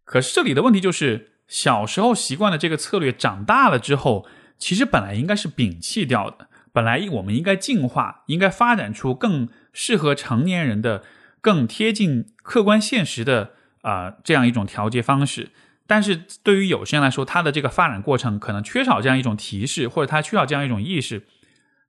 [0.05, 4.25] 可是这里的问题就是，小时候习惯的这个策略，长大了之后，
[4.57, 6.47] 其实本来应该是摒弃掉的。
[6.71, 9.49] 本来我们应该进化，应该发展出更。
[9.77, 11.03] 适合成年人的、
[11.41, 13.51] 更贴近客观现实的
[13.81, 15.49] 啊这样一种调节方式，
[15.85, 21.27] 但是对于有些人来说，他的这个发展过程可能缺少这样一种提示，或者他缺少这样一种意识，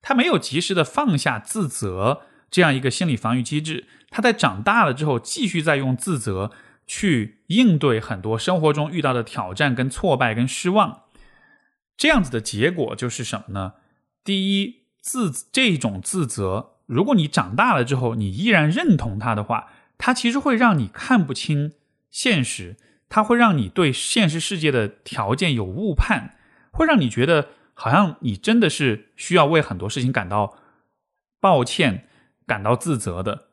[0.08, 6.52] 他没有及时的放下自责这样一个心理防御机制，他在长大了之后继续在用自责
[6.86, 11.02] 去应对很多生活中遇到的挑战、跟挫败、跟失望，
[11.96, 13.72] 这样子的结果就是什么呢？
[14.22, 16.74] 第一，自这种自责。
[16.86, 21.72] 如果你长大了之后，你依然认同他的话，他其实会让你看不清
[22.12, 22.76] 现实，
[23.08, 26.36] 他会让你对现实世界的条件有误判，
[26.70, 30.56] 会让你觉得好像你真的是需要为很多事情感到
[31.40, 32.08] 抱歉、
[32.46, 33.48] 感到自责的。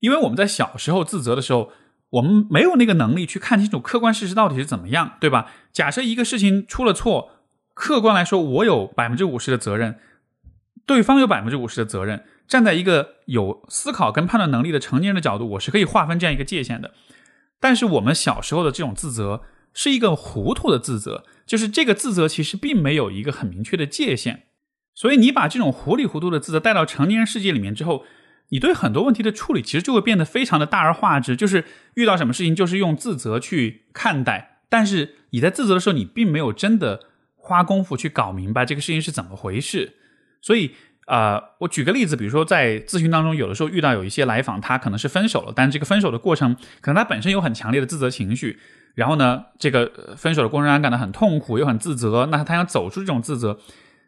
[0.00, 1.70] 因为我们在小时候自责的时候，
[2.10, 5.50] 我们没有那个能力去看清楚客观事实到底是怎么样，对吧？
[5.72, 7.30] 假设一个事情出了错，
[7.74, 9.98] 客观来说，我有百分之五十的责任，
[10.86, 12.24] 对方有百分之五十的责任。
[12.46, 16.94] 站在一个有思考跟判断能力的成年人的角度，我是可以划分这样一个界限的。
[17.60, 19.42] 但是我们小时候的这种自责
[19.74, 24.44] 是一个糊涂的自责，就是这个自责其实并没有一个很明确的界限。
[24.94, 28.04] 所以你把这种糊里糊涂的自责带到成年人世界里面之后，
[28.50, 34.60] 你对很多问题的处理其实就会变得非常的大而化之，就是遇到什么事情就是用自责去看待。
[34.68, 39.94] 但是你在自责的时候，你并没有真的花功夫去搞明白这个事情是怎么回事，
[40.42, 40.74] 所以。
[41.10, 48.58] 呃，我举个例子，比如说在咨询当中，有的时候遇到有一些来访，他可能是分手了，但这个分手的过程，可能他本身有很强烈的自责情绪，
[48.94, 53.58] 然后呢，这个分手的过程中感到很痛苦，又很自责，那他想走出这种自责，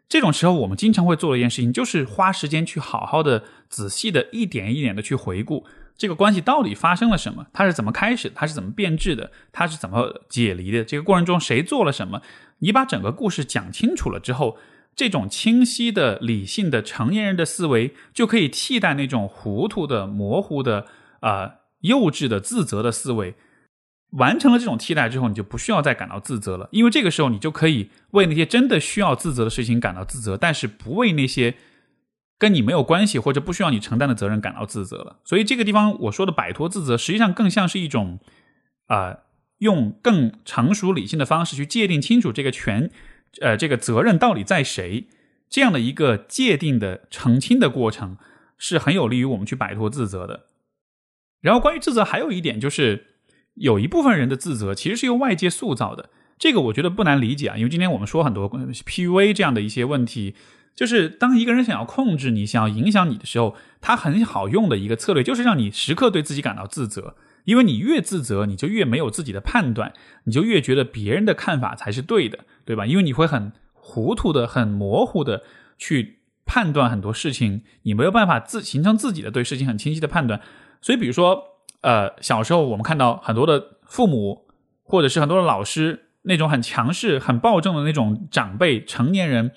[0.09, 5.65] 这种时候，我们经常会做的一件事情，就是花时间去好好的、仔细的、一点一点的去回顾
[5.97, 12.21] 这个关系到底发生了什么，它是怎么开始，它是怎么变质的，它是怎么解离的，这个过程中谁做了什么，
[12.59, 14.57] 你把整个故事讲清楚了之后。
[14.93, 20.85] 这种清晰的、理性的成年人的思维，就可以替代那种糊涂的、模糊的、
[21.21, 23.33] 啊幼稚的、自责的思维。
[24.11, 31.55] 完成了这种替代之后，你就不需要再感到自责了，因为这个时候你就可以为那些真的需要自责的事情感到自责，但是不为那些
[32.37, 35.19] 跟你没有关系或者不需要你承担的责任感到自责了。
[35.23, 38.19] 所以这个地方我说的摆脱自责，实际上更像是一种
[38.87, 39.19] 啊，
[39.59, 42.91] 用更成熟理性的方式去界定清楚这个权。
[43.39, 45.07] 呃，这个责任到底在谁？
[45.49, 48.17] 这样的一个界定的澄清的过程，
[48.57, 50.47] 是很有利于我们去摆脱自责的。
[51.39, 53.10] 然后，关于自责，还有一点就是，
[53.55, 56.09] 有一部分人的自责其实是由外界塑造的。
[56.37, 60.33] 这个我觉得不难理解啊，因为今天我们说很多 PUA 这样的一些问题，
[60.75, 67.15] 就是当一个人想要控制你、想要影响你的时候，他很好用的一个策略，就是让你时刻对自己感到自责。
[67.43, 69.93] 因为你越自责，你就越没有自己的判断，
[70.25, 72.85] 你就越觉得别人的看法才是对的，对吧？
[72.85, 75.43] 因为你会很糊涂的、很模糊的
[75.77, 80.39] 去判断很多事情，你没有办法自形成自己的对事情很清晰的判断。
[80.81, 81.50] 所以，比如说，
[81.81, 84.45] 呃，小时候我们看到很多的父母，
[84.83, 89.51] 或者是很多的老师，那种很强势、很暴政的那种长辈、成年人，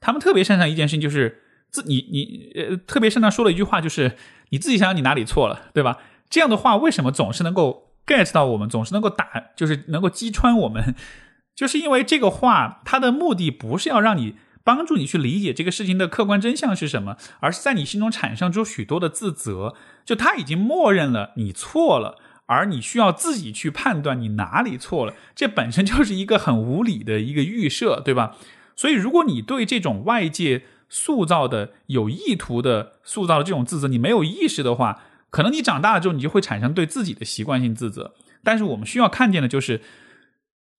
[0.00, 4.16] 他们特别擅长一件事情，就是自你你呃特别擅长说的一句话，就是
[4.50, 5.98] 你自己想想你哪里错了，对吧？
[6.28, 10.94] 这样的话，为什么总是能够 get 到我们，总是能够打，就是能够击穿我们？
[11.54, 19.74] 就是因为这个话，它的目的不是要让你帮助你去理解这个事情的客观真相是什么，而是在你心中产生出许多的自责。
[20.04, 28.36] 就他已经默认了你错了，而你需要自己去判断你哪里错了，这本身就是一个很无理的一个预设，对吧？
[28.74, 38.14] 所以，如果你对这种外界塑造的有意图的塑造的这种自责，你没有意识的话，可能你长大了之后，你就会产生对自己的习惯性自责。
[38.42, 39.80] 但是，我们需要看见的就是，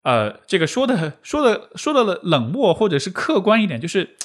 [0.02, 4.16] 呃，这个说的说的说的冷漠或者是客观一点，就是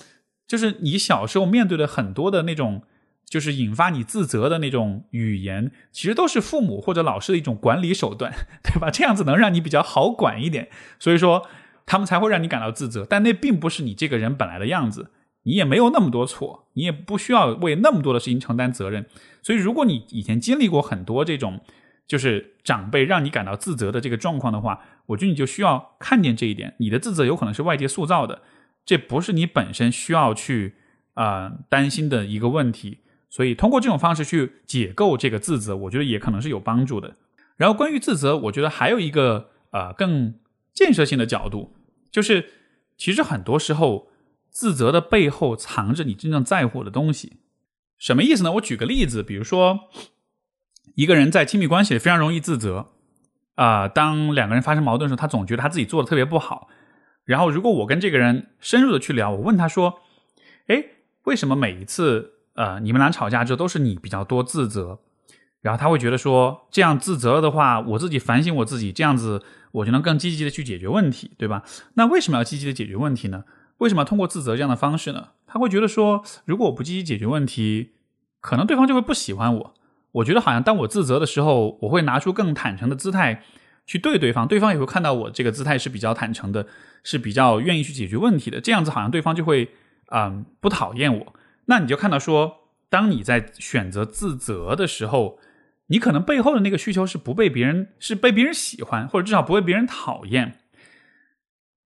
[0.48, 2.84] 就是你小时候面对的很多的那种。
[3.30, 8.32] 就是引发你自责的那种语言，其实都是父母或者老师的一种管理手段，
[8.64, 8.90] 对吧？
[8.90, 11.46] 这样子能让你比较好管一点，所以说
[11.86, 13.06] 他们才会让你感到自责。
[13.06, 15.12] 但那并不是你这个人本来的样子，
[15.44, 19.06] 你也没有那么多错，你也不需要为那么多的事情承担责任。
[19.44, 21.60] 所以，如果你以前经历过很多这种
[22.08, 28.42] 就是长辈让你感到自责的这个状况的话，我觉得你就需要看见这一点，你的自责有可能是外界塑造的，
[28.86, 30.76] 这不是你本身需要去
[31.16, 33.00] 啊担心的一个问题。
[33.30, 37.18] 所以，通过这种方式去解构这个自责，我觉得也可能是有帮助的。
[37.58, 40.34] 然后，关于自责，我觉得还有一个呃更
[40.74, 41.76] 建设性的角度，
[42.10, 42.50] 就是
[42.98, 44.10] 其实很多时候
[44.50, 47.34] 自责的背后藏着你真正在乎的东西。
[47.98, 48.54] 什么意思呢？
[48.54, 49.90] 我举个例子，比如说
[50.96, 52.92] 一个人在亲密关系里非常容易自责
[53.56, 56.68] 啊，当两个人发生矛盾的时候，他总觉得他自己做的特别不好。
[57.26, 60.00] 然后，如果我跟这个人深入的去聊，我问他说
[60.68, 60.84] ：“哎，
[61.24, 65.00] 为什么每一次？”呃，你们俩吵架之后都是你比较多自责，
[65.62, 71.64] 然后他会觉得说这样自责的话，我自己反省我自己，这样子我就能更积极的去解决问题，对吧？
[71.94, 73.44] 那为什么要积极的解决问题呢？
[73.78, 75.28] 为什么要通过自责这样的方式呢？
[75.46, 77.92] 他会觉得说，如果我不积极解决问题，
[78.42, 79.74] 可能对方就会不喜欢我。
[80.18, 83.44] 我觉得好像当我自责的时候，我会拿出更坦诚的姿态
[83.86, 86.66] 去对对方，对方也会看到我这个姿态是比较坦诚的，
[87.04, 88.60] 是比较愿意去解决问题的。
[88.60, 89.70] 这样子好像对方就会
[90.12, 91.34] 嗯不讨厌我。
[91.66, 95.40] 那你就看到说，当你在选择自责的时候，
[95.88, 100.58] 你可能背后的那个需求是不被别人是被别人喜欢，或者至少不被别人讨厌。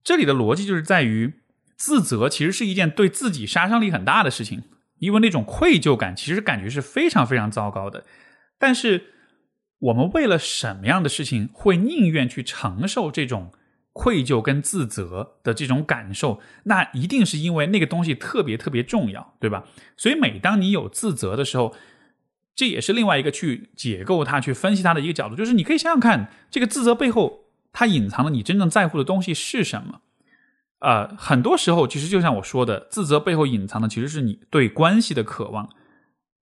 [0.04, 1.34] 这里的逻辑就是在于，
[1.76, 4.63] 自责其实是一件对自己杀伤力很大的事情，
[5.02, 8.06] 因为那种愧疚感其实感觉是非常非常糟糕的。
[8.58, 9.08] 但是
[9.80, 13.52] 我们为了什么样的事情会宁愿去承受这种？
[13.94, 19.66] 愧疚跟自责的这种感受，那一定是因为那个东西特别特别重要，对吧？
[19.98, 21.76] 所以每当你有自责的时候，
[22.56, 25.36] 这也是另外一个去解构它、去分析它的一个角度。
[25.36, 30.00] 就是你可以想想看，这个自责背后它隐藏的你真正在乎的东西是什么？
[30.82, 35.70] 呃，很多时候其实就像我说的，自责背后隐藏的其实是你对关系的渴望，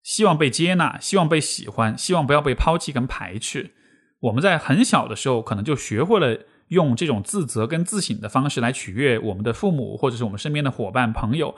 [0.02, 3.70] 希望被接纳，希望被喜欢，希望不要被抛弃跟排斥。
[4.20, 6.40] 我们在很小的时候可能就学会了。
[6.68, 11.54] 用这种自责跟自省的方式来取悦我们的父母，或者是我们身边的伙伴、朋友，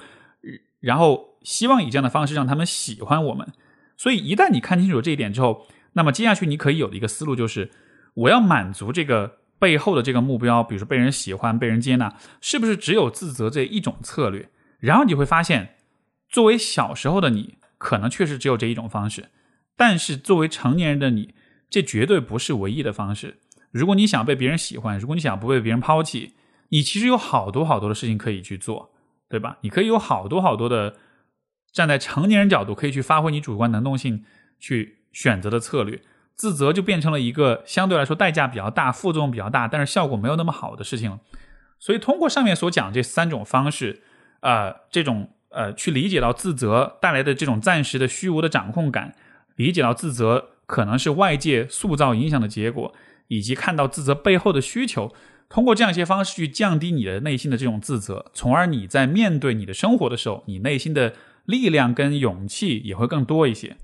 [0.81, 3.47] 然后希望以这样的方式让他们喜欢我们。
[3.97, 7.71] 所以，一旦你看清楚这一点之后，那么接下去你可以有的一个思路就是：
[8.15, 14.51] 我要满足这个背后的这个目标，比如说被人喜欢、被人接纳，是不是只有自责这一种策略？
[14.79, 15.77] 然后你会发现，
[16.29, 19.23] 作为小时候的你，可能确实只有这一种方式；
[19.75, 21.33] 但是作为成年人的你，
[21.71, 23.39] 这绝对不是唯一的方式。
[23.71, 26.35] 如果你想被别人喜欢，如果你想不被别人抛弃，
[26.69, 28.93] 你其实有好多好多的事情可以去做，
[29.31, 29.57] 对吧？
[29.63, 30.97] 你可以有好多好多的
[31.73, 34.25] 站在成年人角度可以去发挥你主观能动性
[34.61, 36.03] 去选择的策略。
[36.37, 41.21] 自责就变成了一个相对来说代价比较大、副作用比较大，但是效果没有那么好的事情了。
[41.79, 44.03] 所以通过上面所讲这三种方式，
[44.41, 49.15] 呃，这种呃，去理解到自责带来的这种暂时的虚无的掌控感，
[49.57, 52.95] 理解到自责可能是外界塑造影响的结果。
[53.29, 55.11] 以及看到自责背后的需求，
[55.49, 61.15] 通过这样一些方式去降低你的内心的这种自责，从而你在面对你的生活的时候，你内心的
[61.47, 63.79] 力量跟勇气也会更多一些。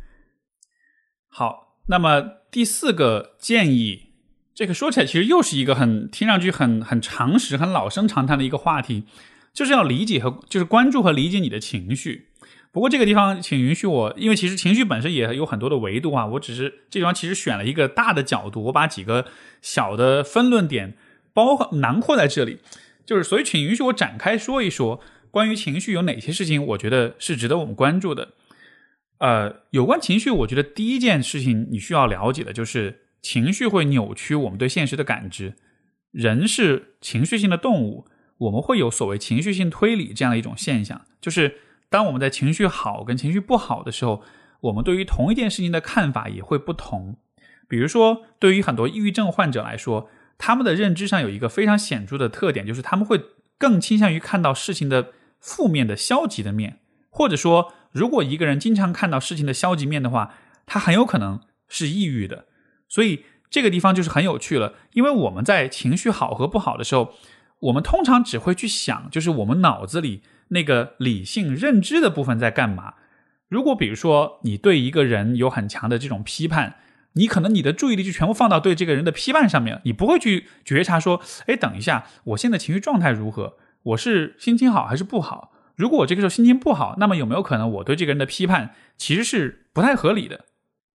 [1.31, 4.07] 好，那么第四个建议，
[4.55, 9.05] 这个说起来其实又是一个很听上去很很常识、很老生常谈的一个话题，
[9.55, 12.27] 就是要理解和就是关注和理解你的情绪。
[12.73, 16.27] 不过这个地方，请允许我，因为其实情绪本身也有很多的维度啊。
[16.27, 19.27] 我只是这地方其实选了一个大的角度，我把几个
[19.63, 20.97] 小的分论点
[21.33, 22.59] 包囊括在这里。
[23.07, 25.01] 就是，所以请允许我展开说一说
[25.33, 28.35] 关于情绪有哪些事情，我觉得是值得我们关注的。
[29.21, 35.55] 呃，有关情绪，我觉得第一件事情你需要了解的就是，情绪会扭曲我们对现实的感知。
[36.11, 38.07] 人是情绪性的动物，
[38.39, 41.59] 我们会有所谓情绪性推理这样的一种现象，就是。
[41.93, 44.23] 当我们在情绪好跟情绪不好的时候，
[44.61, 47.17] 我们对于同一件事情的看法也会不同。
[47.69, 50.09] 比如说，对于很多抑郁症患者来说，
[50.39, 53.21] 他们的认知上有一个非常显著的特点，就是他们会
[53.59, 55.09] 更倾向于看到事情的
[55.41, 60.35] 负面的消极的面，或者说，如果一个人经常看到事情的消极面的话，
[60.67, 62.47] 他很有可能是抑郁的。
[62.89, 67.15] 所以，这个地方就是很有趣了，因为我们在情绪好和不好的时候，
[67.61, 72.95] 我们通常只会去想，就是我们脑子里那个理性认知的部分在干嘛。
[73.49, 76.77] 如果比如说你对一个人有很强的这种批判，
[77.15, 83.57] 你可能你的注意力就全部放到对这个人的批判上面，你不会去觉察说，哎，等一下，我现在情绪状态如何？
[83.83, 85.53] 我是心情好还是不好？
[85.81, 90.45] 如果我这个时候心情不好，那么有没有可能我对这个人的批判其实是不太合理的？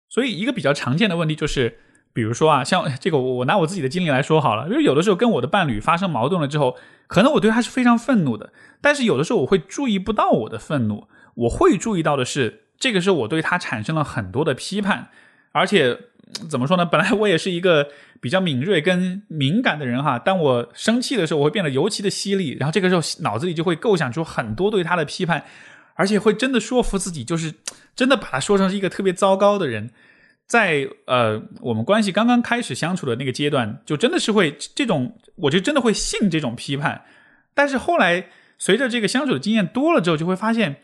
[0.10, 1.80] 所以一个比较常见的问题就是，
[2.12, 6.76] 比如说啊，像 这个我我拿我自己的经历来说好了，因为有的时候跟我的伴侣发生矛盾了之后，
[7.08, 15.10] 可能我对他是非常愤怒的，但是有的时候我会注意不到我的愤怒，我会注意到的是，这个时候我对他产生了很多的批判，
[15.54, 16.00] 而且。
[16.50, 16.84] 怎么说呢？
[16.84, 17.90] 本来我也是一个
[18.24, 20.18] 比较敏锐跟敏感的人哈。
[20.18, 25.44] 当我生气的时候，我会变得尤其的犀利，然后这个时候脑子里就会构想出很多对他的批判，
[25.96, 27.54] 而且会真的说服自己，就是
[27.94, 29.92] 真的把他说成是一个特别糟糕的人。
[30.48, 37.04] 在呃，我们关系刚刚开始相处的那个阶段，就真的是会这种，我就真的会信这种批判。
[37.54, 40.78] 但是后来随着这个相处的经验多了之后，就会发现，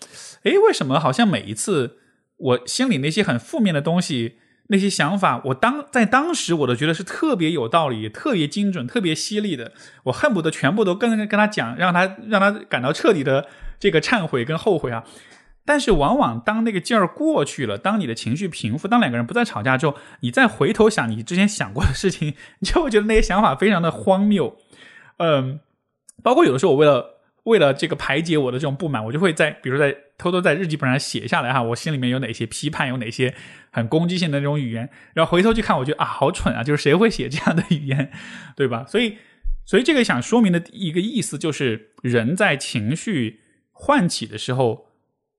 [0.44, 2.00] 哎，为什么好像每一次
[2.36, 4.36] 我心里那些很负面的东西。
[4.72, 9.72] 那些想法，我当在当时我都觉得是特别有道理、特别精准、特别犀利的，
[10.04, 13.48] 我恨不得全部都跟跟他讲，让他让他感到彻底的
[13.80, 15.04] 这个忏悔跟后悔啊。
[15.66, 24.56] 但是往往当那个劲儿过去了，当你的情绪平复，当两个人不再吵架之后，你再回头想你之前想过的事情， 你就会觉得那些想法非常的荒谬。
[25.18, 25.60] 嗯，
[26.22, 27.19] 包括有的时候我为了。
[27.50, 33.34] 为了这个排解我的这种不满，我就会在，比如在偷偷在日记本上写下来哈，我心里面有哪些批判，有哪些
[33.72, 38.12] 很攻击性的那种语言，然后回头去看，我觉得啊，好蠢啊，就是谁会写这样的语言，
[38.56, 38.86] 对吧？
[38.88, 39.18] 所以，
[39.66, 43.42] 所以这个想说明的一个意思就是，人在情绪
[43.72, 44.88] 唤起的时候，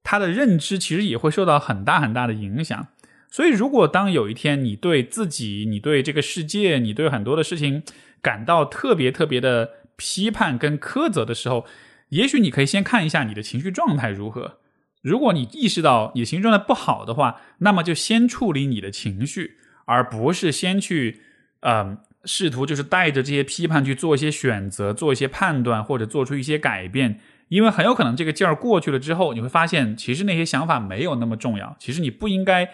[0.03, 2.89] 他的认知其实也会受到很大很大的影响。
[3.31, 7.83] 所以，如果当有一天你对自己、你对这个世界、你对很多的事情
[8.21, 11.65] 感到特别特别的批判跟苛责的时候，
[12.11, 14.59] 也许你可以先看一下你的情绪状态如何。
[15.03, 19.57] 如果你意识到你的情绪状态不好的话，那么就先处理你的情绪，
[19.87, 21.23] 而不是先去，
[21.61, 21.97] 呃，
[22.27, 27.19] 试图就是带着这些批判去做一些选择、做一些判断或者做出一些改变。
[27.49, 31.75] 因为很有可能这个劲儿过去了之后，你会发现其实那些想法没有那么重要。
[31.79, 32.71] 其实你不应该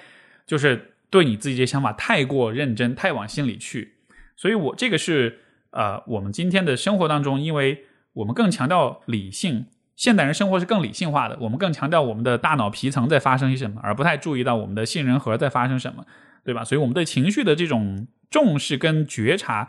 [0.46, 3.92] 就是对你自己这些想法太过认真、太往心里去。
[4.34, 5.38] 所以我这个是
[5.70, 7.84] 呃，我们今天的生活当中，因为。
[8.16, 11.36] 我们更强调理性，现代人生活是更理性化的。
[11.40, 16.06] 我们更强调我们的大脑皮层在发生些什么，而不太注意到我们的杏仁核在发生什么，
[16.42, 16.64] 对吧？
[16.64, 19.68] 所以我们对情绪的这种重视跟觉察，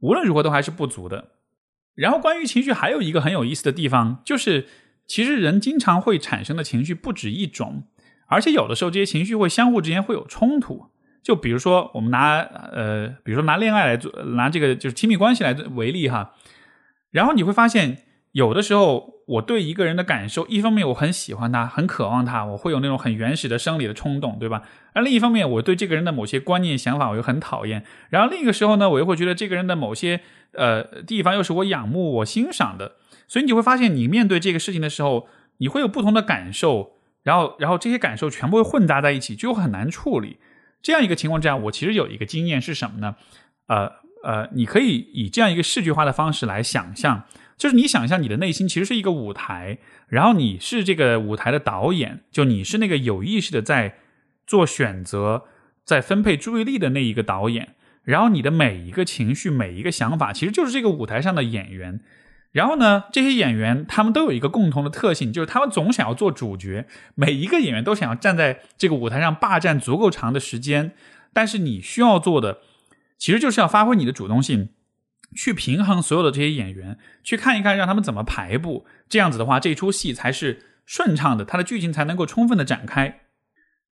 [0.00, 1.28] 无论如何都还是不足的。
[1.94, 4.66] 然后，关于情绪还有一个很有意思的地方，就是
[5.06, 7.84] 其实人经常会产生的情绪不止一种，
[8.26, 10.90] 而且有的时候这些情绪会相互之间会有冲突。
[11.22, 16.34] 就比如说，我们拿呃，比如说拿恋爱来做，拿这个就是亲密关系来为例哈。
[17.10, 17.98] 然后你会发现，
[18.32, 24.62] 有的时候我对一个人的感受，一方面我很喜欢他，很渴望他，我会有那种很原始的生理的冲动，对吧？
[24.92, 27.84] 而另一方面，我对这个人的某些观念、想法，我又很讨厌。
[28.10, 30.20] 然后另一个时候呢，我又会觉得这个人的某些
[30.52, 32.96] 呃地方，又是我仰慕、我欣赏的。
[33.26, 35.28] 所以你会发现，你面对这个事情的时候，
[35.58, 36.92] 你会有不同的感受，
[37.22, 40.38] 然后，然后这些感受全部会混杂在一起，就很难处理。
[40.82, 43.16] 这样一个情况之下，我其实有一个经验是什么呢？
[43.66, 44.06] 呃。
[44.24, 47.24] 呃，你可以以这样一个视觉化的方式来想象，
[47.56, 53.94] 就是你想象你的内心其实是一个舞台，然后你是这个舞台的导演，就你是那个有意识的在
[54.46, 55.44] 做选择、
[55.84, 62.00] 在分配注意力的那一个导演，然后你的每一个情绪、每一个想法，其实就是这个舞台上的演员。
[62.50, 70.92] 然后呢，这些演员他们都有一个共同的特性，就是他们总想要做主角，每一个演员都想要站在这个舞台上霸占足够长的时间，
[71.32, 72.58] 但是你需要做的。
[73.18, 74.70] 其实就是要发挥你的主动性，
[75.36, 78.86] 去平衡所有的这些演员，去看一看让他们怎么排布。
[79.08, 83.20] 这样子的话，这出戏才是顺畅的，它的剧情才能够充分的展开。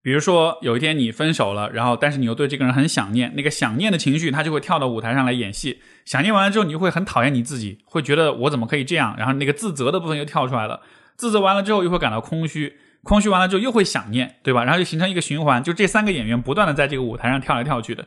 [0.01, 5.81] 比如说，有一天你分手了，然后但是你又对这个人很想念，那个想念的情绪，他就会跳到舞台上来演戏。
[6.05, 9.15] 想念完了之后，你就会很讨厌你自己，会觉得我怎么可以这样？
[9.17, 10.79] 然后那个自责的部分又跳出来了，
[11.17, 14.63] 自责完了之后又会感到空虚，空虚完了之后又会想念，对吧？
[14.63, 18.05] 然后就形成一个循环，就这三个演员不断的在这个舞台上跳来跳去的。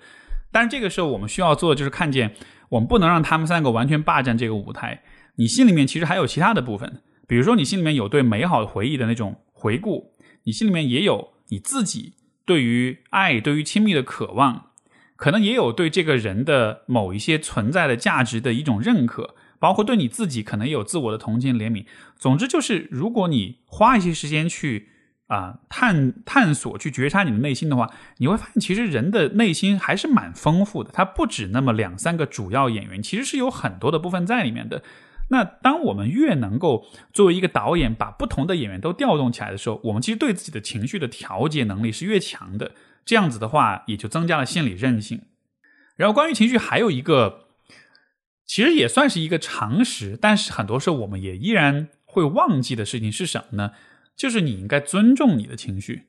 [0.51, 2.35] 但是这个时候，我们需要做的就是看见，
[2.71, 5.03] 我们不能让他们三个完全霸占这个舞台。
[5.37, 10.13] 你心里面其实还有其他的部分，比如说你心里面有对美好的回忆的那种回顾，
[10.45, 14.71] 你心里面也有你自己对于爱、对于亲密的渴望，
[15.17, 21.85] 可能也有对这个人的某一些存在的价值的一种认可，包括对你自己可能有自我的同情、怜悯。
[22.17, 24.89] 总之就是，如果你花一些时间去
[25.29, 30.91] 啊探探索、去觉察你的内心的话，你会发现，其实人的内心还是蛮丰富的。
[30.93, 34.83] 它不止那么两三个主要演员，其实是有很多的部分在里面的。
[35.31, 42.73] 那当我们越能够作为一个导演，把不同的演员都调动起来的时候，我们其实对自己的情绪的调节能力是越强的。
[43.05, 45.23] 这样子的话，也就增加了心理韧性。
[45.97, 47.45] 然后，关于情绪，还有一个。
[48.47, 53.73] 其实也算是一个常识，但是很多时候我们也依然会忘记的事情是什么呢？
[54.19, 56.09] 就是你应该尊重你的情绪。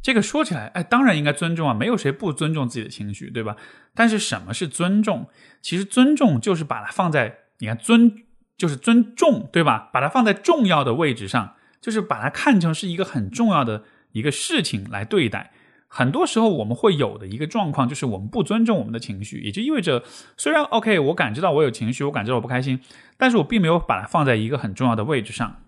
[0.00, 3.56] 这个说起来，哎，当然应该尊重啊，没有谁不尊重自己的情绪，对吧？
[3.94, 5.28] 但是什么是尊重？
[5.60, 8.24] 其实尊重就是把它放在，你看尊
[8.56, 9.90] 就是尊重，对吧？
[9.92, 15.52] 把它放在重要的位置上，就是把它看成是一个很重要的一个事情来对待。
[15.86, 20.02] 很多时候我们会有的一个状况，就是我们不尊重我们的情绪，也就意味着，
[20.36, 22.80] 虽然 OK，我感知到我有情绪，我感知到我不开心，
[23.16, 25.61] 但是我并没有把它放在一个很重要的位置上。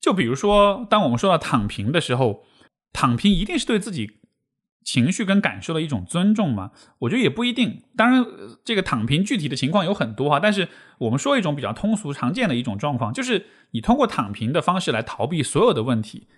[0.00, 2.44] 就比如说，当我们说到躺平的时候，
[2.92, 4.18] 躺平一定是对自己
[4.84, 6.72] 情绪跟感受的一种尊重吗？
[7.00, 7.82] 我觉得也不一定。
[7.96, 8.24] 当然，
[8.64, 10.68] 这个躺平具体的情况有很多哈，但是
[10.98, 16.28] 我们说一种比较通俗常见的一种状况，就是你通过躺平的方式来逃避所有的问题，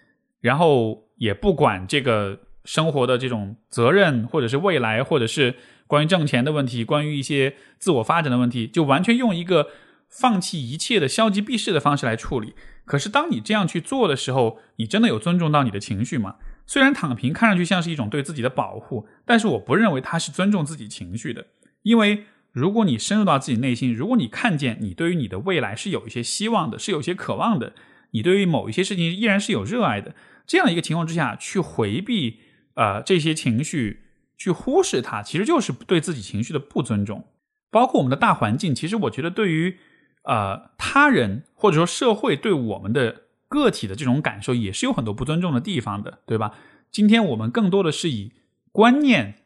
[0.41, 2.41] 然后也不管这个。
[2.67, 5.57] 生活的这种责任，或者是未来，或者是
[5.87, 9.69] 关于挣钱的问题，关于一些自我发展的问题，就完全用一个
[10.11, 12.53] 放弃一切的消极避世的方式来处理。
[12.91, 16.39] 可是，当你这样去做的时候，你真的有尊重到你的情绪吗？
[16.67, 21.47] 虽然躺平看上去像是一种对自己的保护，但是我不认为它是尊重自己情绪的。
[21.83, 27.75] 因为如果你深入到自己内心，如果你看见你对于你的未来是有一些希望的，是有些渴望的，
[28.11, 32.41] 你对于某一些事情依然是有热爱的，这样一个情况之下去回避。
[32.75, 34.03] 呃，这些情绪
[34.37, 37.25] 去忽视它，其实就是对自己情绪的不尊重。
[37.71, 39.79] 包括我们的大环境，其实我觉得对于
[40.23, 46.55] 呃他人或者说社会对我们的个体的这种感受，也是有很多不尊重的地方的，对吧？
[46.91, 48.33] 今天我们更多的是以
[48.73, 49.37] 观念，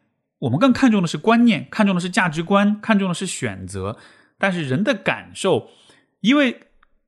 [0.40, 3.96] 我们更看重的是观念，看重的是价值观，看重的是选择。
[4.38, 5.68] 但是人的感受，
[6.20, 6.60] 因为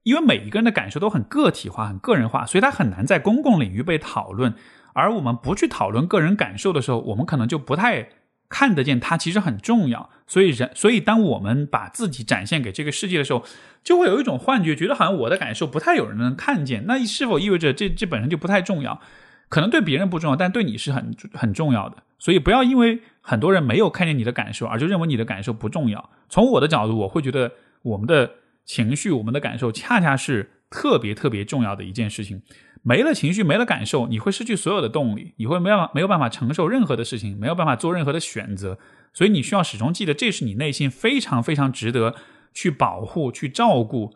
[0.04, 4.54] 因为每一个人的感受都很个体化、很个人化，所以他很难在公共领域被讨论。
[4.94, 8.08] 而我们不去讨论个人感受的时候，我们可能就不太
[8.48, 10.10] 看得见它其实很重要。
[10.26, 13.44] 所以人，所以当我们把自己展现给这个世界的时候，
[13.84, 16.84] 就会有一种幻觉，觉得好像我的感受不太有人能看见。
[16.86, 19.00] 那是否意味着这这本身就不太重要？
[19.48, 22.02] 可能对别人不重要，但对你是很很重要的。
[22.18, 26.10] 所以不要因为很多人没有看见你的感受，而就认为你的感受不重要。
[26.28, 28.28] 从我的角度，我会觉得我们的
[28.64, 32.42] 情绪、我们的感受，恰恰是特别特别重要的一件事情。
[32.88, 38.78] 没了情绪，没了感受，你会失去所有的动力，你会没办没有办法承受任何的事情，没有办法做任何的选择。
[39.12, 42.14] 所以你需要始终记得，这是你内心非常非常值得
[42.54, 44.14] 去保护、去照顾、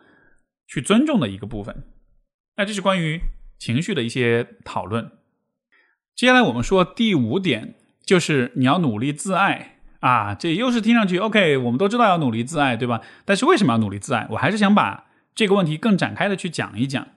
[0.68, 1.82] 去尊重的一个部分。
[2.58, 3.20] 那这是关于
[3.58, 5.10] 情绪的一些讨论。
[6.14, 7.74] 接下来我们说第五点，
[8.06, 10.32] 就是你要努力自爱啊。
[10.32, 13.00] 这又是听上去 OK，我们都知道要努力自爱，对吧？
[13.24, 14.28] 但是为什么要努力自爱？
[14.30, 17.08] 我还是想把这个问题更展开的去讲一讲。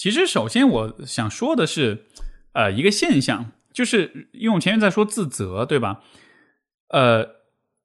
[0.00, 2.06] 其实，首先我想说的是，
[2.54, 6.00] 呃，一个现象，就是因为我前面在说自责，对吧？
[6.88, 7.28] 呃，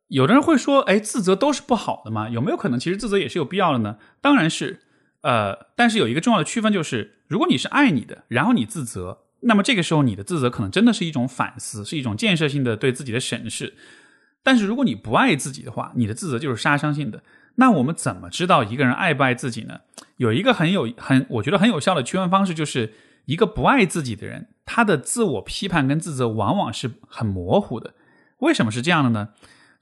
[0.07, 2.29] 有的人会说，哎，自责都是不好的吗？
[2.29, 3.97] 有没有可能，其实自责也是有必要的呢？
[4.21, 4.79] 当然是，
[5.23, 13.73] 呃，但是有一个重要的区分，就是如果你是爱你的，然后你自责，那么这个时候你的自责可能真的是一种反思，是一种建设性的对自己的审视。
[14.41, 17.21] 但是如果你不爱自己的话，你的自责就是杀伤性的。
[17.55, 19.81] 那我们怎么知道一个人爱不爱自己呢？
[20.17, 22.93] 有一个很有很我觉得很有效的区分方式，就是
[23.25, 27.93] 一个不爱自己的人，他的自我批判跟自责往往是很模糊的。
[28.39, 29.29] 为什么是这样的呢？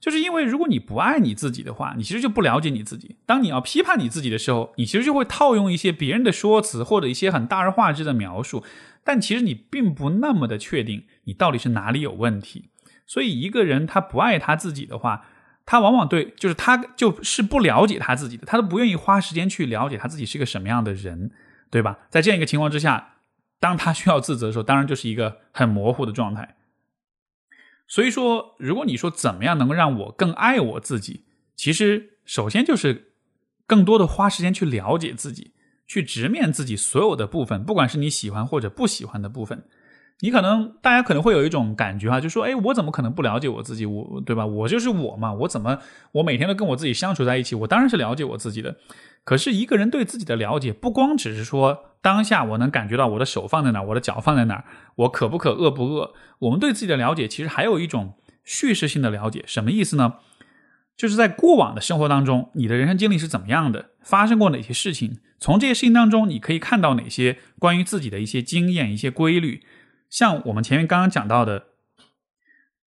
[0.00, 3.16] 就是因为如果你不爱你自己的话，你其实就不了解你自己。
[3.24, 8.62] 当你要批判你自己的时候，你其实就会套用一些别人的说辞或者一些很大而化之的描述，
[9.02, 12.70] 但其实你并不那么的确定你到底是哪里有问题。
[13.06, 15.26] 所以一个人他不爱他自己的话。
[15.66, 21.30] 他往往对，就是他就是不了解他自己的，他都不愿意花时间去了解他自己是个什么样的人，
[21.70, 21.98] 对吧？
[22.10, 23.14] 在这样一个情况之下，
[23.58, 26.56] 当他需要自责的时候，当然就是一个很模糊的状态。
[27.86, 33.12] 所以说，如果你说怎么样能够让我更爱我自己，其实首先就是
[33.66, 35.52] 更多的花时间去了解自己，
[35.86, 39.64] 去直面自己所有的部分，不管是你喜欢或者不喜欢的部分。
[40.20, 43.84] 你可能，大家可能会有一种感觉哈，就说，哎，我怎么可能不了解我自己？
[43.84, 44.46] 我对吧？
[44.46, 45.78] 我就是我嘛，我怎么，
[46.12, 48.76] 我每天都跟我自己相处在一起，我当然是了解我自己的。
[49.24, 54.64] 可是，一个人对自己的了解，不光只是说当下我能感觉到我的手放在哪，我的脚放在哪，
[54.96, 56.14] 我渴不渴，饿不饿。
[56.38, 59.42] 我们对自己的了解，其实还有一种叙事性的了解。
[59.46, 60.14] 什么意思呢？
[60.96, 69.62] 就是在过往的生活当中，你的人生经历是怎么样的，发生过哪些事情，从这些事情当中，你可以看到哪些关于自己的一些经验、一些规律。
[70.10, 71.64] 像我们前面刚刚讲到的，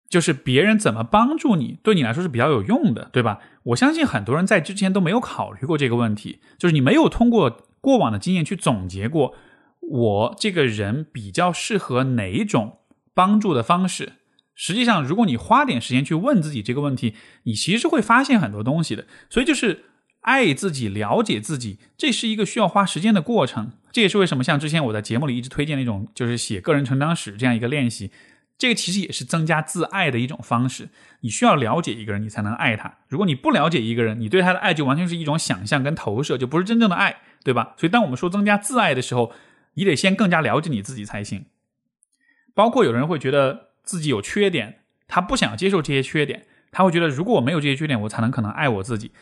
[0.08, 3.40] 就是别人怎么帮助你，对你来说是比较有用的，对吧？
[3.64, 9.34] 我相信很多人在之前都没有考虑过这个问题，就是你没有通过过往的经验去总结过，
[9.80, 12.78] 我这个人比较适合哪一种
[13.14, 14.12] 帮助的方式。
[14.54, 19.04] 实际上，如果你花点时间去问自己这个问题，你其实会发现很多东西的。
[19.28, 19.84] 所以，就是
[20.20, 23.72] 爱自己、了解自己，这是一个需要花时间的过程。
[23.96, 28.10] 这也是为什么像之前我在节目里一直推荐那种，就是写个人成长史这样一个练习。
[28.58, 30.90] 这个其实也是增加自爱的一种方式。
[31.20, 32.98] 你需要了解一个人，你才能爱他。
[33.08, 37.74] 如果你不了解一个人，你对他的爱就完全是一种想象跟投射，就不是真正的爱，对吧？
[37.78, 39.32] 所以，当我们说增加自爱的时候，
[39.76, 41.46] 你得先更加了解你自己才行。
[42.52, 43.70] 包括有人会觉得。
[43.82, 49.12] 自己有缺点，他不想接受这些缺点，他会觉得如果我没有这些缺点，我才能可能爱我自己。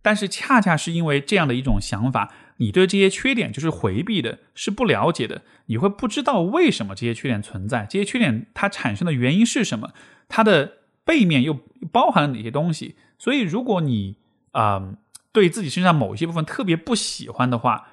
[0.00, 9.92] 但是恰恰是因为这样的一种想法，你对这些缺点就是回避的，是不了解的，你会不知道为什么这些缺点存在，这些缺点它产生的原因是什么，
[10.28, 11.58] 它的背面又
[11.92, 12.96] 包含了哪些东西。
[13.18, 14.16] 所以，如果你
[14.52, 14.94] 啊
[15.32, 17.88] 对自己身上某一些部分特别不喜欢的话，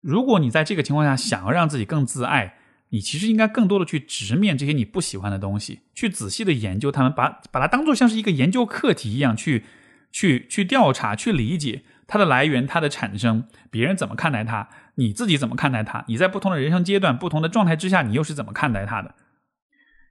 [0.00, 2.56] 如果你在这个情况下想要让自己更自爱。
[2.92, 9.64] 你其实应该更多的去直面这些你不喜欢的东西，去仔细的研究它们，把把它当做像是一个研究课题一样去
[10.10, 19.14] 去去调查、去理解它的来源、它的产生，别人怎么看待它，你自己怎么看待它，你在不同的人生阶段、不同的状态之下，你又是怎么看待它的？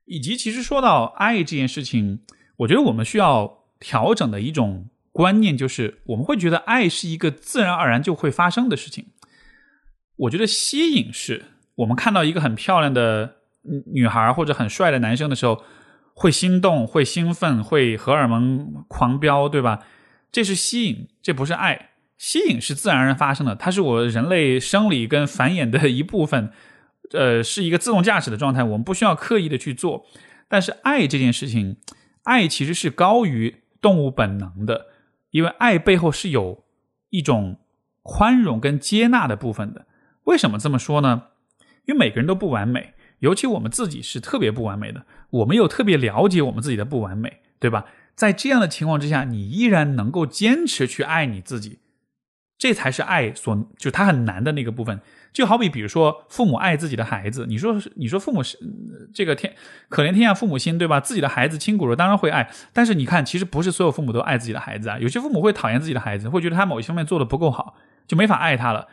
[0.06, 2.22] 以及，其实说到爱这件事情，
[2.60, 9.08] 我觉得我们需要调整的一种观念，就是我们会觉得爱是一个自然而然就会发生的事情。
[10.16, 11.44] 我觉得吸引是。
[11.76, 13.36] 我们看到一个很漂亮的
[13.94, 15.64] 女孩或者很帅的男生的时候，
[16.14, 19.86] 会心动、会兴奋、会荷尔蒙狂飙，对吧？
[20.30, 21.89] 这是吸引，这不是爱。
[22.20, 26.52] 吸引是自然而然发生的，它是我人类生理跟繁衍的一部分，
[27.14, 30.06] 呃，是一个自动驾驶的状态，我们不需要刻意的去做。
[30.50, 31.78] 但是爱这件事情，
[32.24, 34.88] 爱其实是高于动物本能的，
[35.32, 36.66] 因为爱背后是有
[37.10, 37.58] 一种
[38.04, 39.86] 宽容跟接纳的部分的。
[40.26, 41.24] 为什么这么说呢？
[41.86, 45.06] 因为每个人都不完美，尤其我们自己是特别不完美的。
[45.30, 47.86] 我们又特别了解我们自己的不完美，对吧？
[48.14, 51.80] 在这样的情况之下，你依然能够坚持去爱你自己，
[52.60, 55.02] 这才是爱所就他很难的那个部分。
[55.32, 58.58] 就好比比如说，父母爱自己的孩子，你说你说父母是
[59.14, 59.56] 这个天
[59.88, 61.00] 可怜天下父母心，对吧？
[61.00, 62.52] 自己的孩子亲骨肉，当然会爱。
[62.74, 65.00] 但是你看，其实不是所有父母都爱自己的孩子啊。
[65.00, 67.76] 有些父母会讨厌自己的孩子，会觉得他某一方面做的不够好，
[68.08, 68.88] 就没法爱他了。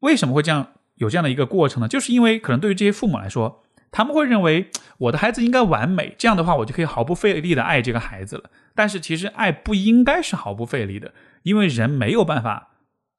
[0.00, 0.68] 为什么会这样？
[0.96, 8.44] 有这样的一个过程呢，就是因为可能对于这些父母来说，他们会认为我的孩子应该完美，这样的话我就可以毫不费力的爱这个孩子了。
[8.76, 11.12] 但是其实爱不应该是毫不费力的，
[11.42, 12.73] 因为人没有办法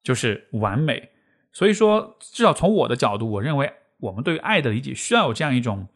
[0.05, 1.09] 就是完美。
[1.51, 5.89] 所以说，至少从我的角度，我认为我们对于爱的理解需要有这样一种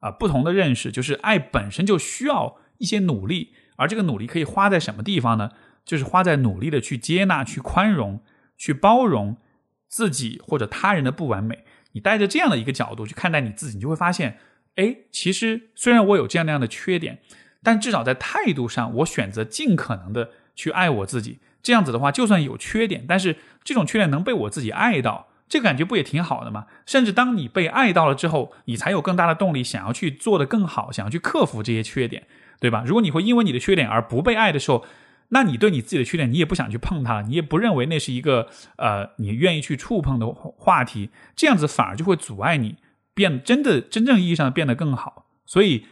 [0.00, 5.52] 啊不同的认识，就是爱本身就需要一些努力，而这个努力可以花在什么地方呢？
[5.86, 8.20] 就是花在努力的去接纳、去宽容、
[8.58, 9.38] 去包容。
[9.86, 14.40] 自己或者他人的不完美，你带着这样的一个角度去看待你自己，你就会发现，
[14.74, 17.20] 哎，其实虽然我有这样那样的缺点，
[17.62, 21.38] 但至少在态度上，我选择尽可能的去爱我自己。
[21.64, 26.66] 这样子的话，就算有缺点，但是这种缺点能被我自己爱到，这个感觉不也挺好的吗？
[26.86, 32.26] 甚至当你被爱到了之后，你才有更大的动力想要去做的更好，想要去克服这些缺点，
[32.60, 32.84] 对吧？
[32.86, 34.84] 如果你会因为你的缺点而不被爱的时候，
[35.30, 42.76] 那你对你自己的缺点，你也不想去碰它，你也不认为那是一个呃你愿意去触碰的话题，这样子反而就会阻碍你
[43.14, 45.24] 变真的真正意义上变得更好。
[45.46, 45.86] 所以，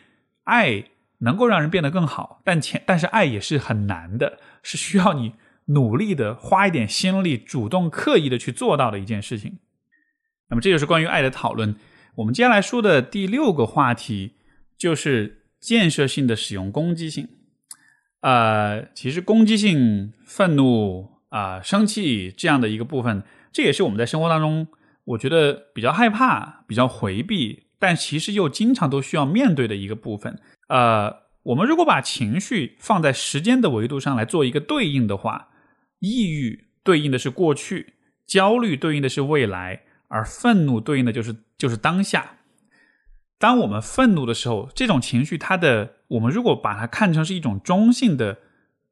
[0.44, 0.84] 爱
[1.18, 5.32] 能够让人变得更好，但前但是爱也是很难的，是需要你
[5.66, 9.58] 努力的花一点心力，主动刻意的去做到的一件事情。
[10.48, 11.76] 那么这就是关于爱的讨论。
[12.16, 14.34] 我们接下来说的第六个话题
[14.76, 17.28] 就是建设性的使用攻击性。
[18.20, 24.68] 呃，其实攻击性、愤怒啊、生气这样的一个部分，这也是我们在生活当中，
[25.04, 30.38] 我觉得比较害怕、比较回避，但其实又经常都需要面对的一个部分。
[30.68, 35.48] 呃，我们如果把情绪放在时间的维度上来做一个对应的话，
[36.02, 37.94] 抑郁对应的是过去，
[38.26, 42.38] 焦虑对应的是未来，而愤怒对应的就是就是当下。
[43.38, 48.38] 当我们愤怒的时候，这种情绪，它的我们如果把它看成是一种中性的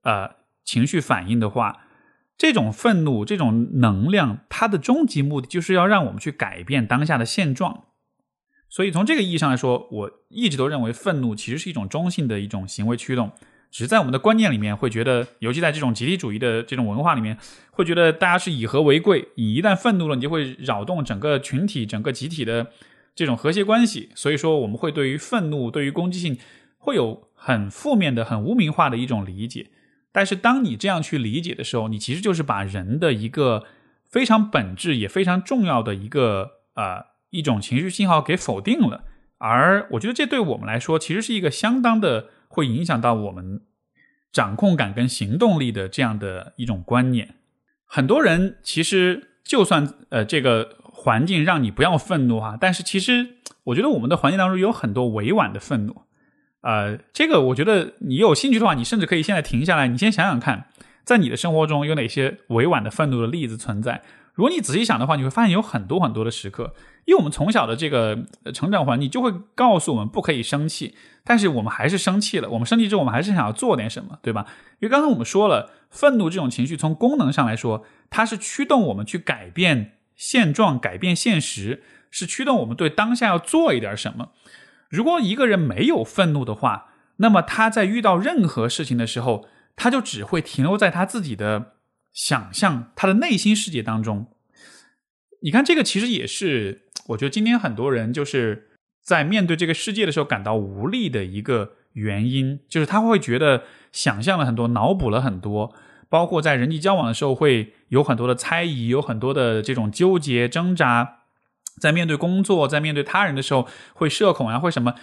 [0.02, 1.86] 呃情绪反应的话，
[2.38, 7.86] 这种愤怒、这种能量，它的终极目的就是要让我们去改变当下的现状。
[8.68, 13.32] 所以从这个意义上来说，我一直都认为愤怒其实是一种中性的一种行为驱动，
[13.70, 17.38] 只是在我们的观念里面会觉得，尤其在这种集体主义的这种文化里面，
[17.70, 22.72] 会觉得大家是以和为贵，你一旦愤怒了，你就会扰动整个群体、整个集体的
[23.14, 24.10] 这种和谐关系。
[24.14, 26.36] 所以说，我们会对于愤怒、对于攻击性
[26.78, 29.68] 会有很负面的、很污名化的一种理解。
[30.12, 33.64] 但是，当你这样去理解的时候，你其实就是把人的一个
[34.08, 39.04] 非常本质也非常重要的一个呃一种情绪信号给否定了。
[39.38, 43.62] 而我觉得这对我们来说，其实是一个相当的会影响到我们
[44.30, 47.36] 掌控感跟行动力的这样的一种观念。
[47.86, 56.02] 很多人其实就算呃这个环境让你不要愤怒哈，但是其实我觉得我们的环境当中有很多委婉的愤怒。
[56.62, 60.66] 呃，这个我觉得你有兴趣的话，你甚至可以现在停下来，你先想想看，
[61.04, 64.02] 在你的生活中有哪些委婉的愤怒的例子存在。
[64.34, 66.74] 如果你仔细想的话，你会发现有很多很多的时刻，
[67.06, 70.94] 因为我们从小的这个成长环境就会告诉我们不可以生气，
[71.24, 72.48] 但是我们还是生气了。
[72.50, 74.46] 我们生气之后，我们还是想要做点什么，对吧？
[74.80, 84.30] 因为刚才我们说了，愤怒这种情绪从功能上来说，它是驱动我们去改变现状、改变现实，是驱动我们对当下要做一点什么。
[84.88, 89.46] 如果一个人没有愤怒的话，那么他在遇到任何事情的时候，
[89.76, 91.74] 他就只会停留在他自己的。
[92.12, 94.32] 想象他的内心世界当中，
[95.42, 98.69] 你看这个其实也是我觉得今天很多人就是
[99.10, 105.74] 在面对这个世界的时候感到无力的一个原因，就是他会觉得想象了很多，脑补了很多，
[106.08, 111.22] 包括在人际交往的时候会有很多的猜疑，有很多的这种纠结挣扎，
[111.80, 114.94] 在面对工作，在面对他人的时候会社恐啊，会什么？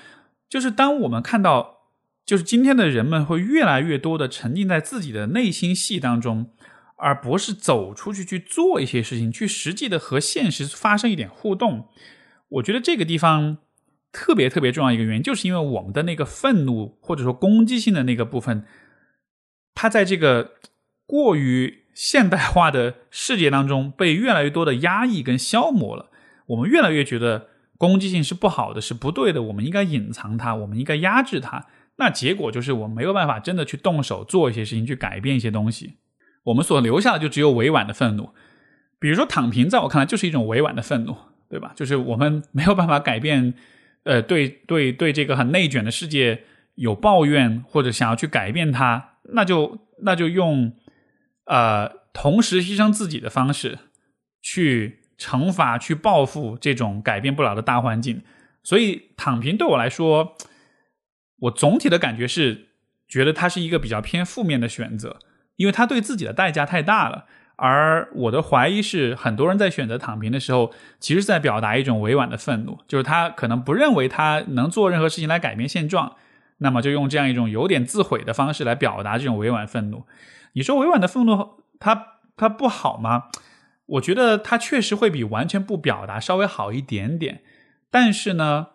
[0.47, 1.79] 就是当我们看到，
[2.25, 6.51] 就是今天的人们会越来越多的沉浸在自己的内心戏当中。
[6.99, 11.89] 而不是走出去去做一些事情，去实际的和现实发生一点互动。
[12.49, 13.59] 我觉得这个地方
[14.17, 18.65] 特别特别重要一个原因，就是因为我们的那个愤怒或者说攻击性的那个部分，
[19.75, 20.53] 它在这个
[21.05, 26.09] 过于现代化的世界当中被越来越多的压抑跟消磨了。
[26.47, 31.67] 我们越来越觉得攻击性是不好的，是不对的，我们应该隐藏它，我们应该压制它。
[31.97, 35.97] 那结果就是我们没有办法真的去动手做一些事情，去改变一些东西。
[36.45, 38.29] 我们所留下的就只有委婉的愤怒，
[38.99, 41.15] 比如说躺平，在我看来就是一种委婉的愤怒，
[41.49, 41.73] 对吧？
[41.75, 43.53] 就是我们没有办法改变，
[44.07, 46.43] 呃，对对对，这个很内卷的世界
[46.75, 50.73] 有抱怨或者想要去改变它，那就那就用
[51.45, 53.77] 呃同时牺牲自己的方式
[54.41, 58.23] 去惩罚、去报复这种改变不了的大环境。
[58.63, 60.35] 所以躺平对我来说，
[61.39, 62.69] 我总体的感觉是
[63.07, 65.19] 觉得它是一个比较偏负面的选择。
[65.57, 67.25] 因为他对自己的代价太大了，
[67.57, 76.15] 而我的怀疑是，很多人在选择躺平的时候，其实在表达一种委婉的愤怒，就是他可能不认为他能做任何事情来改变现状，
[76.59, 80.05] 那么就用这样一种有点自毁的方式来表达这种委婉愤怒。
[80.53, 83.23] 你说委婉的愤怒，它它不好吗？
[83.87, 87.41] 我觉得它确实会比完全不表达稍微好一点点，
[87.89, 88.67] 但是呢，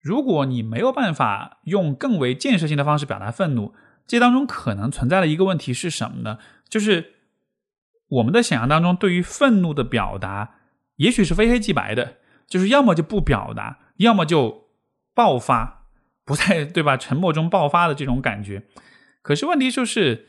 [0.00, 3.72] 如果你没有办法用更为建设性的方式表达愤怒，
[4.06, 6.38] 这当中可能存在的一个问题是什么呢？
[6.68, 7.13] 就是
[8.08, 10.56] 我们的想象当中，对于愤怒的表达，
[10.96, 14.68] 也许是非黑即白的，就是要么就不表达，要么就
[15.14, 15.86] 爆发，
[16.24, 16.96] 不在对吧？
[16.96, 18.64] 沉默中爆发的这种感觉。
[19.22, 20.28] 可是问题就是，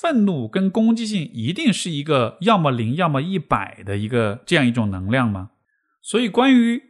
[0.00, 5.50] 愤怒跟攻击性一定是一个要么零，要么一百的一个这样一种能量吗？
[6.02, 6.82] 所以，关于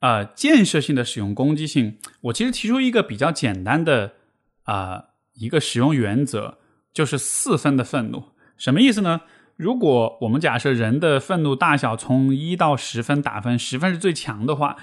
[0.00, 4.14] 啊建设性的使用攻击性，我其实提出一个比较简单的
[4.62, 5.04] 啊。
[5.38, 6.56] 一个使用原则
[6.94, 8.24] 就是四分的愤怒，
[8.56, 9.22] 什么意思呢？
[9.56, 14.76] 如果我们假设人的愤怒大小从一到十分打分，十分是最强的话，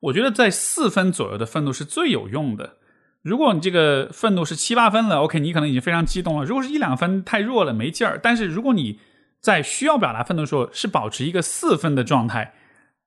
[0.00, 2.76] 我觉得在四分左右的愤怒是最有用的。
[3.22, 6.44] 如果你这个愤怒是七八分了，OK，你可能已经非常激动了。
[6.44, 8.18] 如果是一两分，太弱了，没劲儿。
[8.22, 9.00] 但是如果你
[9.40, 12.54] 在需要表达愤怒的时候，是保持一个四分的状态，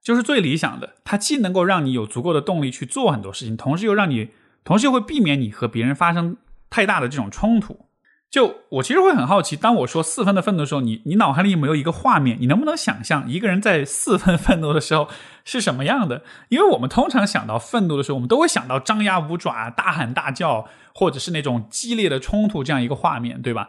[0.02, 0.96] 就是最理想的。
[1.04, 4.30] 它既能够让你有足够的动力去做很多事情，同时又让你，
[4.64, 6.38] 同时又会避免你和别人发生。
[6.70, 7.86] 太大的这种冲突，
[8.32, 12.38] 就我其实会很好奇，当我说四分的愤怒的时候，你你脑海里有没有一个画面？
[12.40, 15.10] 你能不能想象一个人在四分愤怒的时候
[15.44, 16.24] 是什么样的？
[16.48, 20.66] 因为我们通常想到愤怒的时候，我们都会想到张牙舞爪、大喊大叫，
[20.96, 23.68] 或者是那种激烈的冲突这样一个画面，对吧？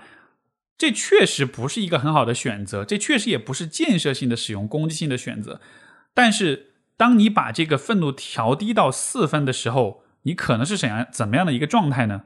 [0.78, 5.60] 这确实不是一个很好的选择，这确实也不是建设性的使用攻击性的选择。
[6.14, 12.22] 但是，当你把这个愤怒调低到四分的时候，你可能是怎样怎么样的一个状态呢？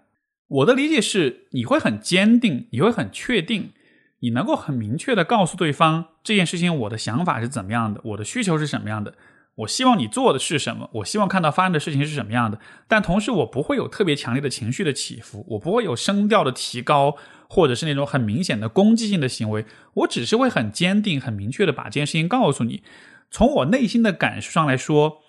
[0.48, 3.72] 我的理解是，你会很坚定，你会很确定，
[4.20, 9.14] 你能够很明确的告诉对方这件事情，我的想法是怎么样的，我的需求是什么样的。
[9.56, 17.16] 我希望你做的是什么，我希望看到发生的事情是什么样的，但同时我不会有特别强烈的情绪的起伏，我不会有声调的提高，
[17.48, 22.82] 或者是那种很明显的攻击性的行为，我只是会很坚定、很明确的把这件事情告诉你。
[23.30, 25.22] 从我内心的感受上来说，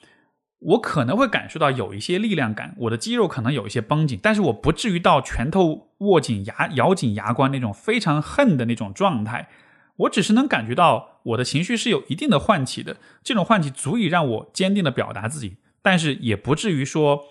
[0.60, 9.50] 我可能会感受到有一些力量感，我的肌肉可能有一些绷紧，但是我不至于到拳头握紧、牙咬紧牙关那种非常恨的那种状态。
[9.98, 17.24] 我只是能感觉到我的情绪是有一定的唤起的，这种唤起足以让我坚定的表达自己，但是也不至于说，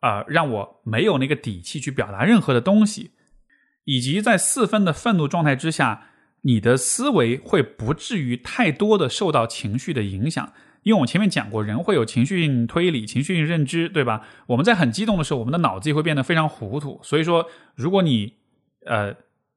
[0.00, 3.12] 啊，让我没有那个底气去表达任何的东西，
[3.84, 6.08] 以及在四分的愤怒状态之下，
[6.42, 10.52] 你的思维会不至于太多的受到情绪的影响，
[10.88, 14.22] 因为我前面讲过，人会有情绪性推理、情绪性认知，对吧？
[14.46, 18.32] 我们在很激动的时候，我们的脑子也会变得非常糊涂，所以说，如果你，
[18.86, 19.12] 呃，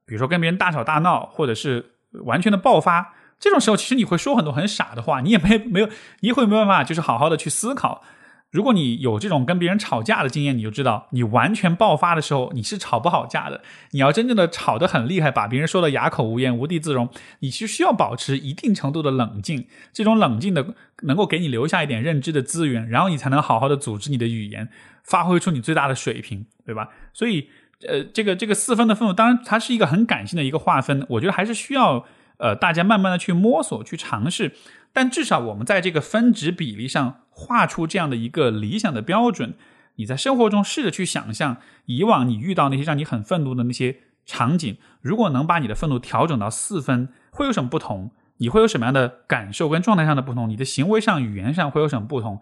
[0.05, 1.93] 比如说跟别人大吵大闹，或者是
[2.25, 5.87] 完全的爆发，这种时候其实你会说很多很傻的话，你也没没有，
[6.19, 8.03] 你也会没办法，就是好好的去思考。
[8.51, 13.61] 如果你有这种跟别人吵架的经验，你就知道，你完全爆发的时候，你是吵不好架的。
[13.91, 19.65] 你要真正的吵得很厉害，把别人说的哑口无言、无地自容，你是需要保持一定程度的冷静。
[19.93, 24.69] 这种冷静的能够给你留下一点认知的资源，然后你才能好好的组织你的语言，
[25.03, 26.89] 发挥出你最大的水平，对吧？
[27.13, 27.49] 所以。
[27.87, 32.05] 呃，这个这个四分的愤怒，当然它是一个很感性的一个划分，我觉得还是需要
[32.37, 34.51] 呃大家慢慢的去摸索去尝试，
[34.93, 39.55] 但至少我们在这个分值比例上画出这样的一个理想的标准，
[39.95, 48.11] 你在生活中试着去想象，以往你遇到那些让你很愤怒的那些场景，如果能把你的愤怒调整到四分，会有什么不同？
[48.37, 50.47] 你会有什么样的感受跟状态上的不同？
[50.47, 52.41] 你的行为上、语言上会有什么不同？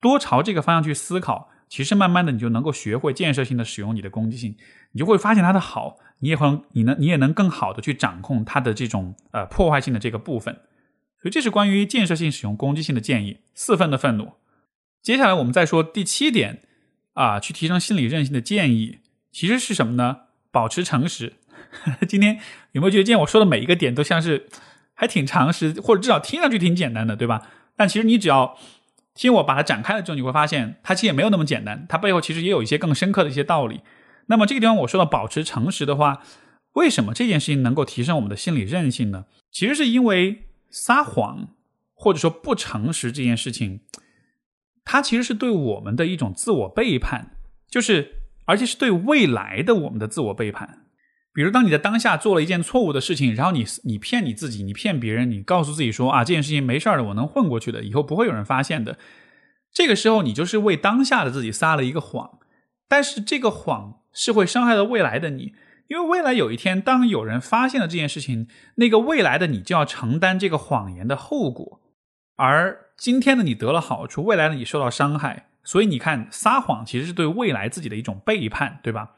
[0.00, 1.50] 多朝这个方向去思考。
[1.66, 4.54] 其实慢慢的，你就能够学会建设性的使用你的攻击性，
[4.92, 10.60] 你就会发现它的好，你也会，你能，你也能更好的去掌控它的这种呃破坏性的这个部分。
[11.24, 13.38] 所以这是关于建设性使用攻击性的建议。
[13.54, 14.34] 四分的愤怒。
[15.00, 16.60] 接下来我们再说第七点
[17.14, 18.98] 啊，去提升心理韧性的建议，
[19.32, 20.18] 其实是什么呢？
[20.50, 21.32] 保持诚实。
[22.06, 22.38] 今天
[22.72, 24.50] 有没有觉得今天我说的每一个点都像是
[24.92, 27.48] 还挺常识，或者至少听上去挺简单的，对吧？
[27.74, 28.58] 但其实你只要。
[29.14, 33.80] 听我把它展开了之后，你会发现它其实也没有那么简单，它背后其实也有一些更深刻的一些道理。
[34.26, 36.20] 那么这个地方我说到保持诚实的话，
[36.72, 39.26] 为什么这件事情能够提升我们的心理韧性呢？
[39.52, 40.42] 其实是因为
[40.76, 41.50] 撒谎
[41.92, 43.82] 或者说不诚实这件事情，
[44.84, 47.36] 它其实是对我们的一种自我背叛，
[47.70, 50.80] 就是而且是对未来的我们的自我背叛。
[51.32, 58.98] 比如，当你在当下做了一件错误的事情，然后你你骗你自己，你骗别人，你告诉自己说啊，这件事情没事儿的，我能混过去的，以后不会有人发现的。
[59.72, 62.38] 这个时候，你就是为当下的自己撒了一个谎，
[62.88, 65.54] 但是这个谎是会伤害到未来的你，
[65.88, 71.80] 因为未来有一天，当有人发现了这件事情，那个未来的你就要承担这个谎言的后果，
[72.36, 79.16] 而今天的你得了好处，未来的你受到伤害，所以你看，撒谎其实是对未来自己的一种背叛，对吧？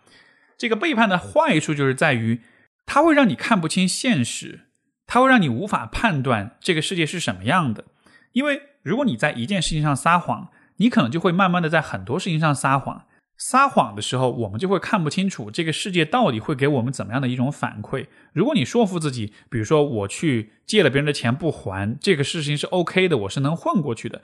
[0.58, 2.40] 这个背叛的坏处就是在于，
[2.84, 4.66] 它会让你看不清现实，
[5.06, 7.84] 它会让你无法判断这个世界是什么样的。
[8.32, 10.48] 因为如果你在一件事情上撒谎，
[10.78, 13.06] 你可能就会慢慢的在很多事情上撒谎。
[13.38, 18.06] 撒谎的时候，我们就会看不清楚这个世界到底会给我们怎么样的一种反馈。
[18.32, 24.22] 如果你说服自己，比如说我去借了别人的钱不还，这个事情是 OK 的，我是能混过去的。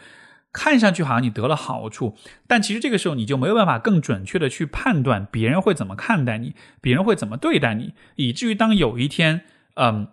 [0.53, 2.15] 看上去好像你得了好处，
[2.47, 9.47] 但其实这个时候你就没有办法更准确的去判断别人会怎么看待你，别人会怎么对待你，以至于当有一天，
[9.77, 10.09] 嗯，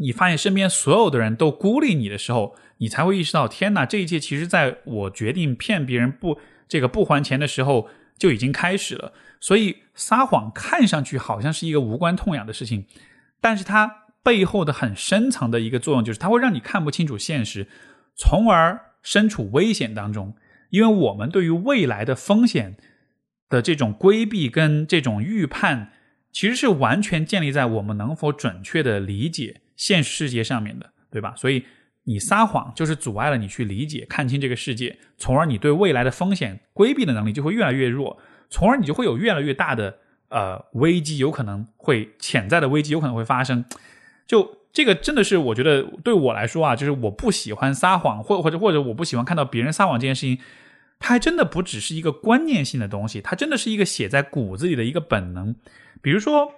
[0.00, 7.88] 你发现身边所有的人都孤立你的时候，你才会意识到，天哪，这一切其实在我决定骗别人不这个不还钱的时候
[8.18, 9.12] 就已经开始了。
[9.40, 12.86] 所以撒谎看上去好像是一个无关痛痒的事情，
[13.40, 17.66] 但是它背后的很深层的一个作用就是它会让你看不清楚现实，
[18.14, 18.84] 从而。
[19.00, 20.34] 身处危险当中，
[20.70, 22.76] 因为我们对于未来的风险
[23.48, 25.92] 的这种规避跟这种预判，
[26.32, 31.32] 其实是完全建立在我们能否准确的理解现实世界上面的，对吧？
[31.36, 31.64] 所以
[32.08, 39.98] 你撒谎就是阻碍了你去理解、看清这个世界，从而你对未来的风险规避的能力就会越来越弱，从而你就会有越来越大的
[40.30, 43.64] 呃危机，有可能会潜在的危机有可能会发生，
[44.26, 44.56] 就。
[44.70, 50.38] 这个真的是我觉得对我来说啊，就是我不喜欢撒谎，或或者或者我不喜欢看到别人撒谎这件事情，
[51.00, 55.56] 它还真的不只是一个观念性的东西，它真的是一个写在骨子里的一个本能。
[56.00, 56.52] 比如说，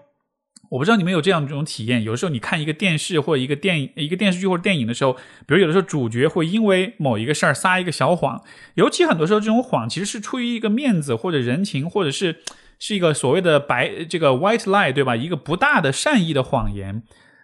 [0.70, 5.12] 我不知道你们有这样这种体验，有时候你看一个电视或者一个电影、一个电视剧或者电影的时候，
[5.46, 8.42] 比如有的时候主角会因为某一个事儿撒一个小谎，
[8.74, 12.36] 尤其很多时候这种谎其实是出于一个面子或者人情，或者是
[12.78, 15.16] 是一个所谓的白这个 white lie，对吧？
[15.16, 17.02] 一个不大的善意的谎言。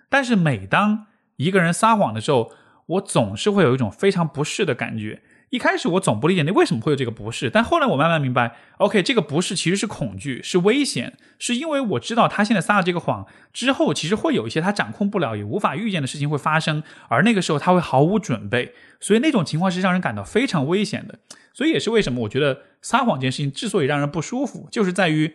[0.09, 1.07] 但是每当
[1.37, 2.53] 一个人撒谎的时候，
[2.87, 5.21] 我总是会有一种非常不适的感觉。
[5.51, 21.21] 一开始我总不理解你为什么会有这个不适，但后来我慢慢明白，OK，这个不适其实是恐惧，是危险，是因为我知道他现在撒了这个谎之后，其实会有一些他掌控不了也无法预见的事情会发生，而那个时候他会毫无准备，所以那种情况是让人感到非常危险的。
[21.55, 25.33] 所以也是为什么我觉得撒谎这件事情之所以让人不舒服，就是在于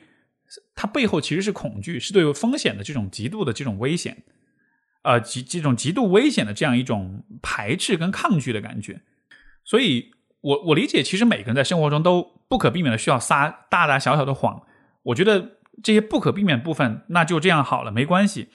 [0.76, 4.24] 它背后其实是恐惧，是对风险的这种极度的这种危险，
[5.03, 9.01] 呃，极这种极度危险的这样一种排斥跟抗拒的感觉。
[9.64, 14.64] 所以，我我理解，其实每个人在生活中都不可避免的需要撒大大小小的谎。
[15.03, 18.49] 我觉得这些不可避免部分，那就这样好了，没关系。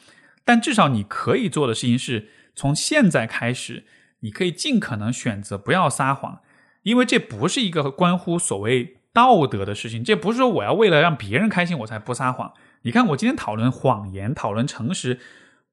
[0.44, 3.84] 但至少你可以做的事情是，从现在开始，
[4.20, 6.40] 你可以尽可能选择不要撒谎，
[6.82, 10.04] 因为这不是一个关乎所谓道德的事情。
[10.04, 12.52] 这不是说我要为了让别人开心我才不撒谎。
[12.82, 15.18] 你看，我今天讨论谎言，讨论诚实，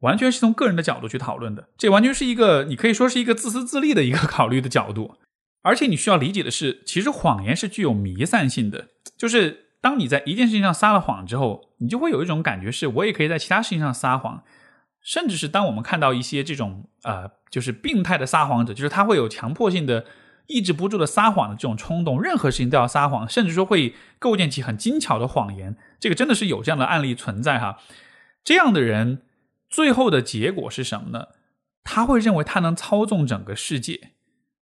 [0.03, 1.67] 完全是从个人的角度去讨论的。
[1.77, 5.15] 这完全是一个，你可以说是一个自私自利的一个考虑的角度。
[5.63, 8.87] 而且你需要理解的是，其实谎言是具有弥散性的。
[9.17, 14.43] 就是当你在一件事情上撒了谎之后，你就会有一种感觉，是我也可以在其他事情上撒谎。
[15.01, 20.05] 甚至是当我们看到一些这种呃，就是病态的撒谎者，就是他会有强迫性的、
[20.47, 25.75] 抑制不住的撒谎的这种冲动，任何事情都要撒谎，甚至说会构建起很精巧的谎言。
[25.99, 27.77] 这个真的是有这样的案例存在哈。
[28.45, 29.21] 这样的人
[29.73, 31.29] 最后的结果是什么呢？
[31.83, 34.11] 他会认为他能操纵整个世界。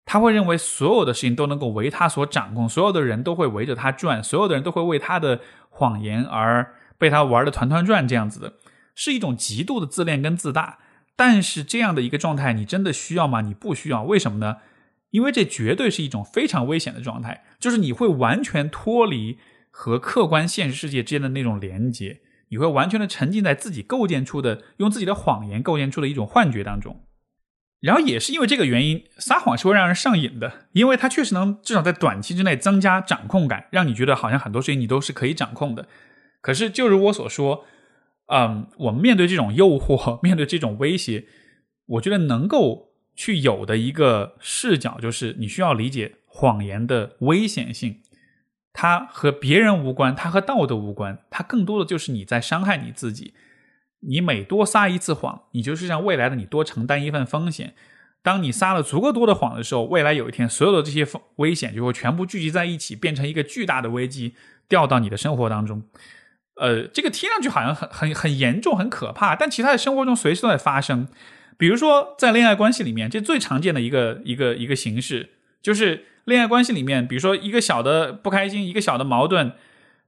[0.04, 8.52] 他会认为所有的事情都能够为他所掌控，所有的人都会围着他转，所有的人都会为他的谎言而被他玩的团团转，这样子的，
[8.94, 10.78] 是一种极度的自恋跟自大。
[11.16, 13.40] 但是这样的一个状态，你真的需要吗？
[13.40, 14.04] 你不需要。
[14.04, 14.58] 为什么呢？
[15.10, 19.40] 因为这绝对是一种非常危险的状态，就是你会完全脱离
[19.72, 22.20] 和客观现实世界之间的那种连接，
[22.50, 27.04] 你会完全的沉浸在自己构建出的、用自己的谎言构建出的一种幻觉当中。
[27.80, 35.88] 然后也是因为这个原因，撒谎是会让人上瘾的，因为它确实能至少在短期之内增加掌控感，让你觉得好像很多事情你都是可以掌控的。
[36.42, 37.64] 可是，就如我所说，
[38.26, 41.24] 嗯，我们面对这种诱惑，面对这种威胁，
[41.86, 48.00] 我觉得能够去有的一个视角，就是你需要理解谎言的危险性，
[48.72, 53.34] 它和别人无关，它和道德无关，它更多的就是你在伤害你自己。
[54.00, 57.74] 你每多撒一次谎，你就是让未来的你多承担一份风险。
[58.22, 64.34] 当你撒了足够多的谎的时候，未来有一天，所有的这些风危险就会全部聚集在一起，变成一个巨大的危机，
[64.68, 65.82] 掉到你的生活当中。
[66.56, 71.08] 呃，这个听上去好像很很很严重、很可怕，但其他的生活中随时都在发生。
[71.56, 75.30] 比如说，在恋爱关系里面，这最常见的一个一个一个形式，
[75.62, 79.52] 就是恋爱关系里面，比如说一个小的不开心，一个小的矛盾。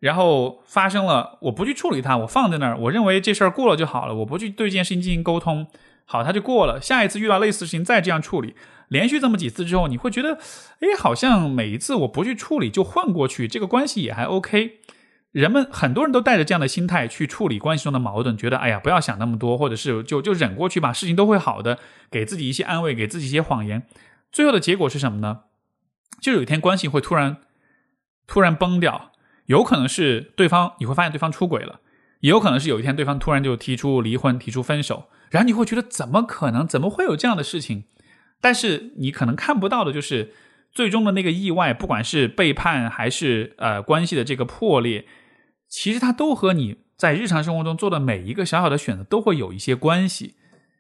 [0.01, 5.69] 然后发生了，我不去处理它，我放在那儿，我认为这事儿过了就好了，我不去对这件事情进行沟通，
[6.07, 6.81] 好，它就过了。
[6.81, 8.57] 下一次遇到类似事情再这样处理，
[8.89, 10.39] 连续这么几次之后，你会觉得，
[10.81, 14.81] 哎，好像每一次我不去处理就混过去，这个关系也还 OK。
[15.31, 21.79] 人们很多人都带着这样的心态去处理关系中的矛盾，觉得，哎呀，不要想那么多，或者是就就忍过去吧，事情都会好的，
[22.11, 23.85] 给自己一些安慰，给自己一些谎言。
[24.33, 25.43] 最后的结果是什么呢？
[26.21, 27.39] 就有一天关系会突然
[28.27, 29.13] 突然崩掉。
[29.47, 31.81] 有可能是对方，你会发现对方出轨了；
[32.21, 36.67] 也有可能是有一天对方突然就提出离婚、提出分手，然后你会觉得怎么可能？
[36.67, 37.85] 怎么会有这样的事情？
[38.41, 40.33] 但是你可能看不到的就是
[40.71, 45.05] 最终的那个意外，不管是背叛还是呃关系的这个破裂，
[45.69, 50.37] 其实它都和你在日常生活中做的每一个小小的选择都会有一些关系。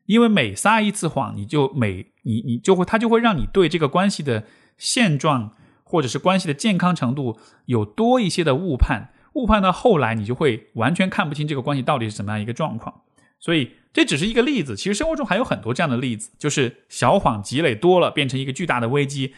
[0.06, 4.44] 因为每撒一次谎，你就每你你就会，它就会让你对这个关系的
[4.82, 5.52] 现状。
[5.84, 13.02] 或者是关系的健康程度有多一些的误判，误判到后来你就会完全看不清这个关系到底是怎么样一个状况。
[13.38, 19.34] 所以这只是一个例子，其实生活中还有很多这样的例子，就是小谎积累多了，变成一个巨大的危机，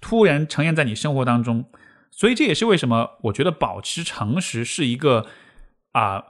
[0.00, 1.66] 突然呈现在你生活当中。
[2.10, 5.26] 所以这也是为什么我觉得保持诚实是一个
[5.92, 6.24] 啊，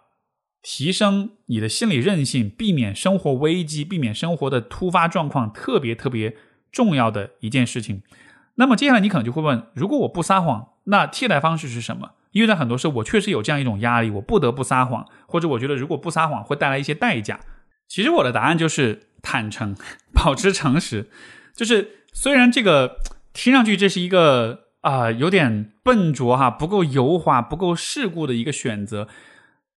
[0.61, 6.37] 提升你的心理韧性，避免生活危机，避免生活的突发状况特别特别
[6.71, 8.03] 重要的一件事情。
[8.57, 12.11] 那么接下来你可能就会问：如果我不撒谎，那替代方式是什么？
[12.33, 17.41] 因为在很多时候，我确实有这样一种压力，我不得不撒谎，或者我觉得如果不撒谎会带来一些代价。
[17.87, 19.77] 其实我的答案就是坦诚，
[20.13, 21.11] 保持诚实。
[21.55, 22.97] 就是虽然这个
[23.33, 29.07] 听上去这是一个啊有点笨拙哈，不够油滑、不够世故的一个选择，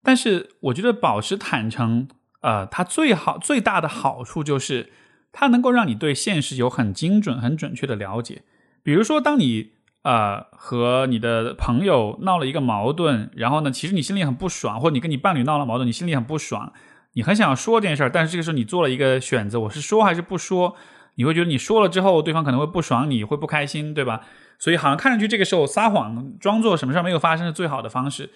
[0.01, 2.07] 但是我觉得保持坦诚，
[2.41, 4.91] 呃，它最好最大的好处就是
[5.31, 8.41] 它能够让你对现实有很精准、很准确的了解。
[8.87, 9.71] 比如说，当你
[10.03, 16.71] 呃和你的朋友闹了一个矛盾，然后呢，其实你心里很不爽，或者你跟你伴侣闹了矛盾，你心里很不爽，
[17.11, 20.73] 你很想要说这件事儿，但是这个时候你做了一个选择，我是说还是不说？
[21.15, 24.21] 你会觉得你说了之后，对方可能会不爽，你会不开心，对吧？
[24.57, 28.29] 所以好像看上去这个时候撒谎，装作什么事儿没有发生是最好的方式。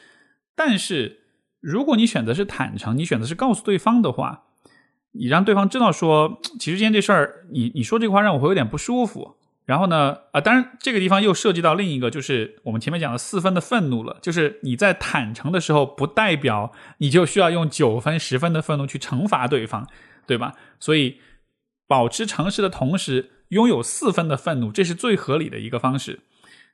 [0.58, 1.22] 但是
[1.62, 4.44] 如果你选择是坦诚，你选择是告诉对方的话，
[5.14, 9.38] 你让对方知道说，其实今天这事儿，你你说这话让我会有点不舒服。
[9.66, 14.18] 然后呢，啊，当然这个地方又涉及到另一个，就是我们前面讲的四分的愤怒了。
[14.22, 19.88] 就是你在坦诚的时候，不代表你就需要用九分、十分的愤怒去惩罚对方，
[20.26, 20.56] 对吧？
[20.80, 21.20] 所以
[21.88, 26.22] 保持诚实的同时，拥有四分的愤怒，这是最合理的一个方式。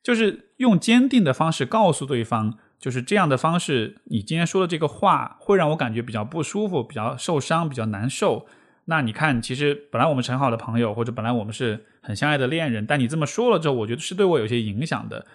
[0.01, 8.47] 就是用坚定的方式告诉对方，就是这样的方式，你今天说的这个话会让我感觉比较不舒服，比较受伤，比较难受。
[8.89, 15.25] 那你看，其实本来我们是很好的朋友，或者本来我们是很相爱的恋人，但你这么说了之后，我觉得是对我有些影响的。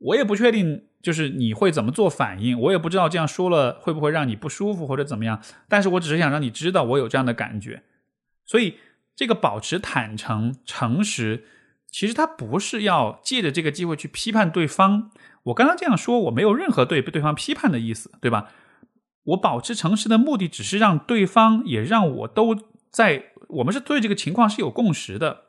[0.00, 5.40] 我也不确定，就是你会怎么做反应，我也不知道这样说了会不会让你不舒服或者怎么样。
[5.66, 7.82] 但是我只是想让你知道我有这样的感觉。
[8.44, 8.74] 所以，
[9.16, 11.44] 这个保持坦诚、诚实，
[11.90, 15.10] 其实他不是要借着这个机会去批判对方。
[15.44, 18.50] 我刚刚这样说，我没有任何对对方批判的意思，对吧？
[19.28, 22.54] 我保持诚实的目的，只是让对方也让我都。
[22.94, 25.46] 在我们是对这个情况是有共识的，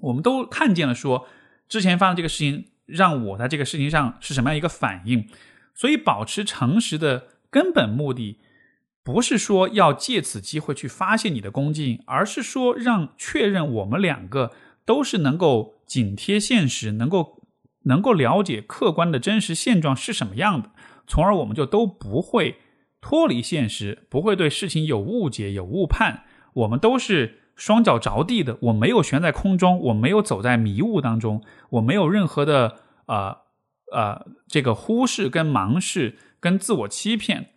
[0.00, 1.28] 我们都看见了，说
[1.68, 5.28] 之前发生这个事情让我在这个事情上是什么样一个反应，
[5.72, 8.40] 所以保持诚实的根本目的
[9.04, 14.50] 不是说要借此机会去发泄你的恭敬，而是说让确认我们两个
[14.84, 17.44] 都是能够紧贴现实，能够
[17.84, 20.70] 能够了解客观的真实现状是什么样的，
[21.06, 22.56] 从而我们就都不会
[23.00, 26.24] 脱离现实，不会对事情有误解、有误判。
[26.52, 32.76] 我们都是双脚着地的，我没有悬在空中，我没有走在迷雾当中，我没有任何的
[33.06, 33.36] 呃
[33.92, 37.50] 呃这个忽视跟盲视跟自我欺骗，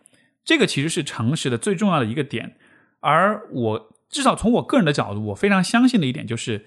[0.44, 2.56] 这个其实是诚实的最重要的一个点。
[3.00, 6.66] 而我至少从我个人的角度，我非常相信的一点就是，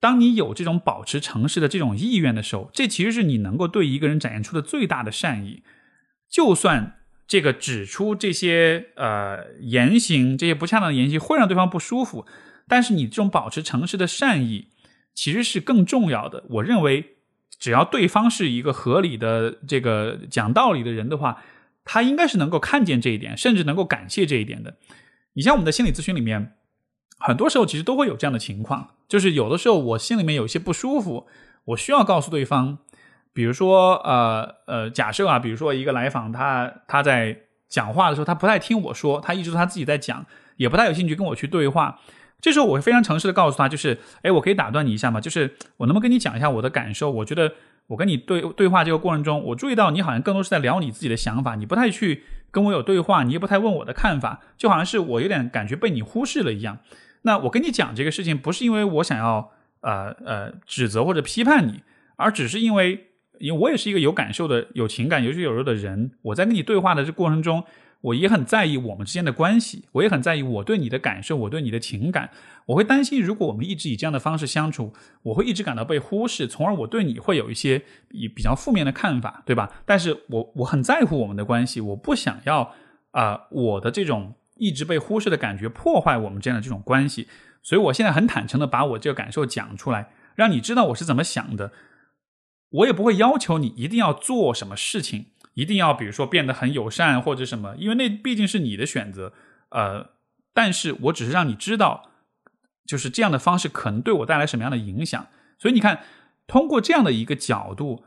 [0.00, 5.62] 当你有这种保持诚实的这种意愿的时候，这其实是你能够对一个人展现出的最大的善意，
[6.28, 6.97] 就算。
[7.28, 12.24] 这个指出这些呃言行，这些不恰当的言行会让对方不舒服，
[12.66, 14.68] 但是你这种保持诚实的善意
[15.14, 16.44] 其实是更重要的。
[16.48, 17.16] 我认为，
[17.58, 21.42] 只要对方是一个合理的、这个讲道理的人的话，
[21.84, 24.78] 他应该是能够看见这一点，甚至能够感谢这一点的。
[25.34, 26.54] 你像我们的心理咨询里面，
[27.18, 31.26] 很多时候其实都会有这样的情况，就是有的时候我心里面有些不舒服，
[31.66, 32.78] 我需要告诉对方。
[33.32, 37.36] 比如说，呃呃，假设啊，比如说一个来访，他他在
[37.68, 40.26] 讲话的时候，他不太听我说，他一直他自己在讲，
[40.56, 42.00] 也不太有兴趣跟我去对话。
[42.40, 45.20] 这时候，我会非常诚实的告诉他，就是，哎，我可以打断你一下吗？
[45.20, 47.10] 就是我能不能跟你讲一下我的感受？
[47.10, 47.52] 我觉得
[47.88, 56.78] 我跟你对对话这个过程中，我注意到你好像更多是在聊你自己的想法，你不太去跟我有对话，你也不太问我的看法，就好像是我有点感觉被你忽视了一样。
[57.22, 59.50] 那我跟你讲这个事情，不是因为我想要
[59.82, 61.82] 呃呃指责或者批判你，
[62.16, 63.07] 而只是因为。
[63.40, 67.64] 因为我也是一个有感受的、有情感、有血有肉的人，我在跟你对话的这过程中，
[68.00, 72.30] 我也很在意我们之间的关系，我也很在意我对你的感受，我对你的情感，
[72.66, 79.70] 我会担心，如果我们一直以这样的方式相处，我会一直感到被忽视，从而我对你会有一些比比较负面的看法，对吧？
[79.84, 82.72] 但是我我很在乎我们的关系，我不想要
[83.10, 87.26] 啊，我的这种一直被忽视的感觉破坏我们之间的这种关系，
[87.62, 91.72] 所以我现在很坦诚的把我这个感受讲出来，让你知道我是怎么想的。
[92.70, 99.32] 我也不会要求你一定要做什么事情，一定要比如说变得很友善或者什么，因为那毕竟是你的选择。
[99.70, 100.10] 呃，
[100.52, 102.10] 但是我只是让你知道，
[102.86, 105.26] 就是这样的方式可能对我带来什么样的影响。
[105.58, 106.00] 所以你看，
[106.46, 108.04] 通过这样的一个角度，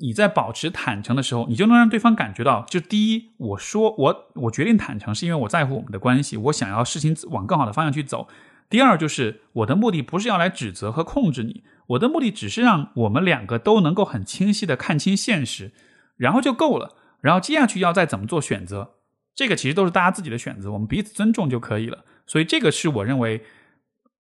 [0.00, 8.28] 你在保持坦诚的时候，你就能让对方感觉到，就第一，我说我我决定坦诚，是因为我在乎我们的关系，我想要事情往更好的方向去走。
[8.68, 11.62] 第二，就是我的目的不是要来指责和控制你。
[11.88, 15.72] 我的目的只是让我们两个都能够很清晰的看清现实，
[16.16, 16.96] 然后就够了。
[17.20, 18.94] 然后接下去要再怎么做选择，
[19.34, 22.04] 这个其实都是大家自己的选择，我们彼此尊重就可以了。
[22.26, 23.42] 所以这个是我认为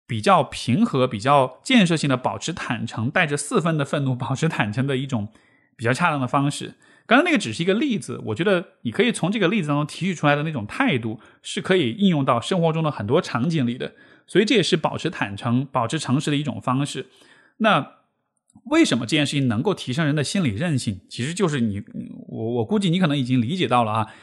[0.05, 5.29] 比较平和、比较建设性的保持坦诚，带着四分的愤怒 保持坦诚的一种
[5.75, 6.75] 比较恰当的方式。
[7.05, 13.93] 刚刚那个只是一个例子，我觉得你可以从这个例子当中提取出来的那种态度，是可以应用到生活中的很多场景里的。
[14.25, 17.07] 所以这也是保持坦诚、保持诚实的一种方式。
[17.57, 17.97] 那
[18.65, 21.01] 为什么这件事情能够提升人的心理韧性？
[21.09, 21.81] 其实就是你，
[22.27, 24.13] 我我估计你可能已经理解到了啊，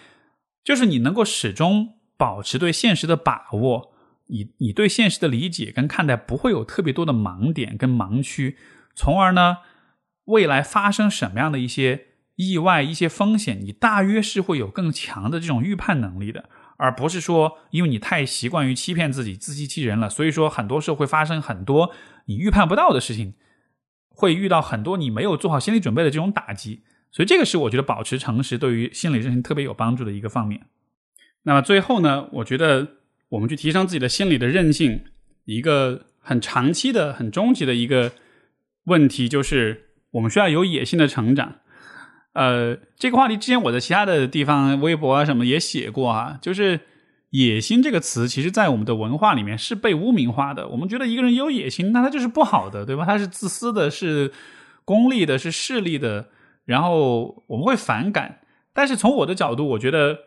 [0.65, 3.93] 就是你能够始终保持对现实的把握，
[4.27, 8.57] 你你对现实的理解跟看待不会有特别多的盲点跟盲区，
[8.95, 9.59] 从而呢，
[10.25, 16.49] 未来发生什么样的一些意外、一些风险，你大约是会有更强的这种预判能力的。
[16.83, 21.93] 而不是说因为你太习惯于欺骗自己、自欺欺人了，所以说很多时候会发生很多
[22.25, 23.35] 你预判不到的事情，
[24.09, 26.81] 会遇到很多你没有做好心理准备的这种打击。
[27.13, 30.63] 所以这个是我觉得保持诚实对于心理韧性特别有帮助的一个方面。
[31.43, 32.97] 那么最后呢，我觉得
[33.29, 35.05] 我们去提升自己的心理的韧性，
[35.45, 38.13] 一个很长期的、很终极的一个
[38.85, 41.57] 问题就是，我们需要有野心的成长。
[42.33, 46.81] 呃，这个话题之前我在其他的地方微博啊什么也写过啊，就是
[47.31, 50.69] 野心这个词，其实在我们的文化里面是被污名化的。
[50.69, 53.05] 我们觉得一个人有野心，那他就是不好的，对吧？
[53.05, 54.33] 他是自私的，是
[54.85, 56.29] 功利的，是势利的。
[56.65, 58.41] 然后我们会反感，
[58.73, 60.19] 但是从我的角度，我觉得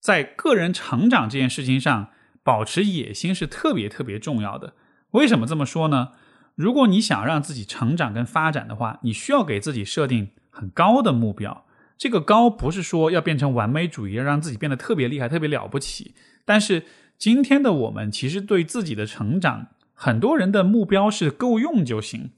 [0.00, 2.08] 在个人成长这件事情上，
[2.42, 4.74] 保持野心是特别特别重要的。
[5.12, 6.10] 为什么这么说呢？
[6.54, 11.64] 如果你想让自己成长跟发展的话，你需要给自己设定很高的目标。
[11.96, 16.14] 这个高不是说要变成完美主义，要让自己变得特别厉害、特别了不起。
[16.44, 16.84] 但是
[17.16, 22.30] 今天的我们，其实对自己的成长，很多人的目标是够用就行。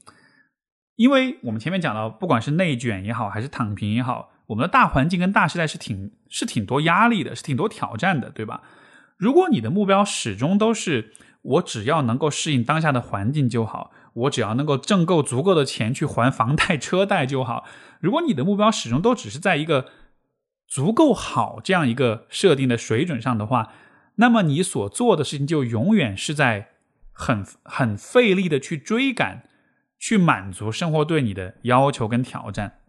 [0.95, 8.61] 因为我们前面讲到，不管是内卷也好，还是躺平也好，我们的大环境跟大时代是挺是挺多压力的，是挺多挑战的，对吧？
[9.17, 17.65] 如果你的目标始终都是我只要能够适应当下的环境就好，我只要能够挣够足够的钱去还房贷车贷就好。
[18.01, 19.89] 如果你的目标始终都只是在一个
[20.67, 23.71] 足够好这样一个设定的水准上的话，
[24.15, 26.69] 那么你所做的事情就永远是在
[27.13, 29.43] 很很费力的去追赶。
[30.03, 32.79] 去满足生活对你的要求跟挑战，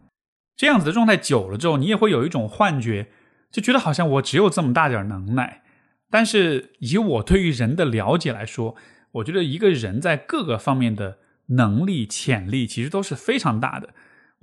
[0.55, 3.11] 这样子的状态久了之后，你也会有一种幻觉，
[3.51, 5.61] 就觉得好像我只有这么大点能耐。
[6.09, 8.75] 但是以我对于人的了解来说，
[9.11, 11.19] 我觉得一个人在各个方面的
[11.49, 13.89] 能力潜力其实都是非常大的。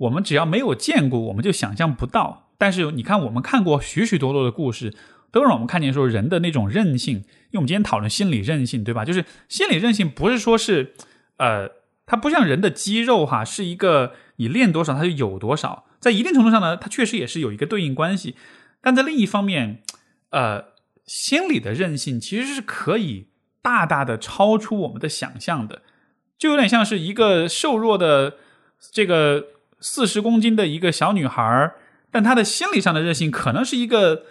[0.01, 2.49] 我们只要没有见过，我们就想象不到。
[2.57, 4.93] 但是你看，我们看过许许多多的故事，
[5.31, 7.17] 都让我们看见说人的那种韧性。
[7.17, 9.03] 因为我们今天讨论心理韧性，对吧？
[9.03, 10.93] 就是心理韧性不是说是
[11.37, 11.81] 呃。
[12.07, 18.35] 它不像人的肌肉哈，是一个你练多少它就有多少，在一定程度上呢，它确实也是有一个对应关系。
[18.81, 19.81] 但在另一方面，
[20.31, 20.65] 呃，
[21.05, 23.27] 心理的韧性其实是可以
[23.61, 25.83] 大大的超出我们的想象的，
[26.37, 28.33] 就有点像是一个瘦弱的
[28.91, 29.45] 这个
[29.81, 31.71] 四十公斤的一个小女孩，
[32.09, 34.23] 但她的心理上的韧性可能是一个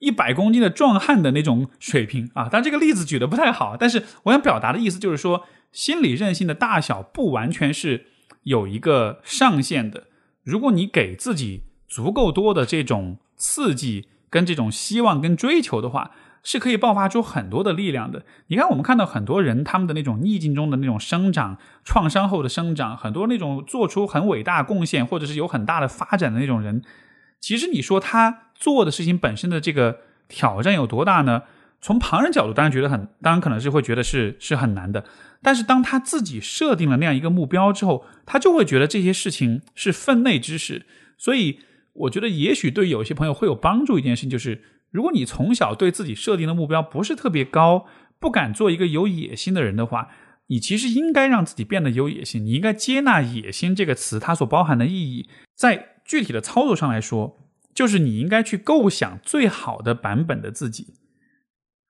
[0.00, 2.48] 一百公斤的壮汉的那种水平啊。
[2.50, 5.46] 但这个例子举的不太好，但是我想表达的意思就是说。
[5.74, 8.06] 心理韧性的大小不完全是
[8.44, 10.04] 有一个上限的。
[10.44, 16.12] 如果你给自己足够多的这种刺激、跟这种希望、跟追求的话，
[16.44, 18.22] 是可以爆发出很多的力量的。
[18.46, 26.82] 你看，我们看到很多人他们的那种逆境中的那种生长、创伤后的生长，很多那种做出很伟大贡献或者是有很大的发展的那种人，
[27.40, 31.42] 其实你说他做的事情本身的这个挑战有多大呢？
[31.80, 35.04] 从旁人角度，当然觉得很，当然可能是会觉得是是很难的。
[35.42, 40.86] 但是当他自己设定了那样一个目标之后，他就会觉得这些事情是分内之事。
[41.18, 41.58] 所以，
[41.92, 43.98] 我觉得也许对有些朋友会有帮助。
[43.98, 44.62] 一件事情就是，
[44.94, 47.86] 如果你从小对自己设定的目标不是特别高，
[48.20, 50.10] 不敢做一个有野心的人的话，
[50.46, 52.44] 你其实应该让自己变得有野心。
[52.44, 55.28] 你应该接纳“野心”这个词它所包含的意义。
[55.56, 57.36] 在具体的操作上来说，
[57.74, 60.94] 就是你应该去构想最好的版本的自己。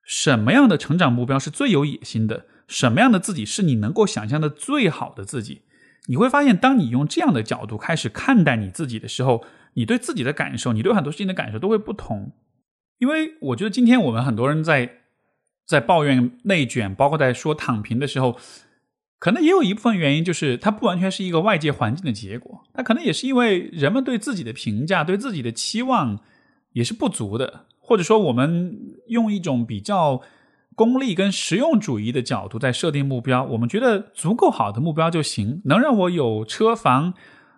[0.03, 2.47] 什么样的成长目标是最有野心的？
[2.67, 5.61] 什么样的自己是你能够想象的最好的自己？
[6.07, 9.45] 你会发现，当你用这样的角度开始看待你自己的时候，
[9.75, 12.31] 你对自己的感受，你对很多事情的感受都会不同。
[12.97, 14.89] 因为我觉得今天我们很多人在
[15.65, 18.37] 在抱怨内卷，包括在说躺平的时候，
[19.19, 26.19] 可能也有一部分原因就是它不完全是一个外界环境的结果，它可能也是因为人们对自己的评价、对自己的期望
[26.73, 27.65] 也是不足的。
[27.87, 28.75] 或者说，我们
[29.09, 30.19] 用一种比较
[30.73, 37.13] 功利跟实用主义的角度在设定目标，我们觉得足够好的目标就行，能让我有车房，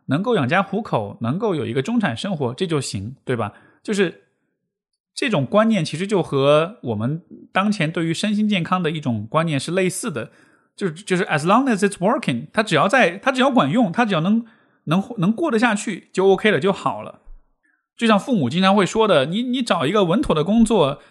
[0.08, 3.54] 能够养家糊口，能够有一个中产生活，这就行，对吧？
[3.82, 4.24] 就是
[5.18, 10.30] 这种观念，其实就和我们当前对于身心健康的一种观念是类似的，
[10.76, 14.46] 就是就是 as long as it's working，它只要在，它只要管用，它只要能
[14.84, 17.22] 能能过得下去，就 OK 了，就好了。
[17.98, 21.02] 就像父母经常会说的，你你找一个稳妥的工作，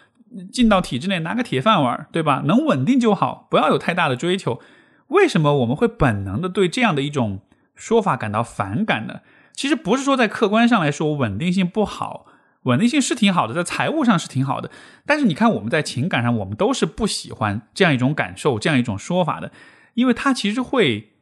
[0.53, 2.43] 进到体制内拿个铁饭碗，对吧？
[2.45, 4.61] 能稳定就好，不要有太大的追求。
[5.09, 7.41] 为什么我们会本能的对这样的一种
[7.75, 9.19] 说法感到反感呢？
[9.53, 12.25] 其实不是说在客观上来说稳定性不好，
[12.67, 14.69] 稳定性是挺好的，在财务上是挺好的。
[15.05, 19.51] 但是你看我们在情感上，我们都是不喜欢这样一种感受、这样一种说法的，
[19.95, 21.13] 因为它其实会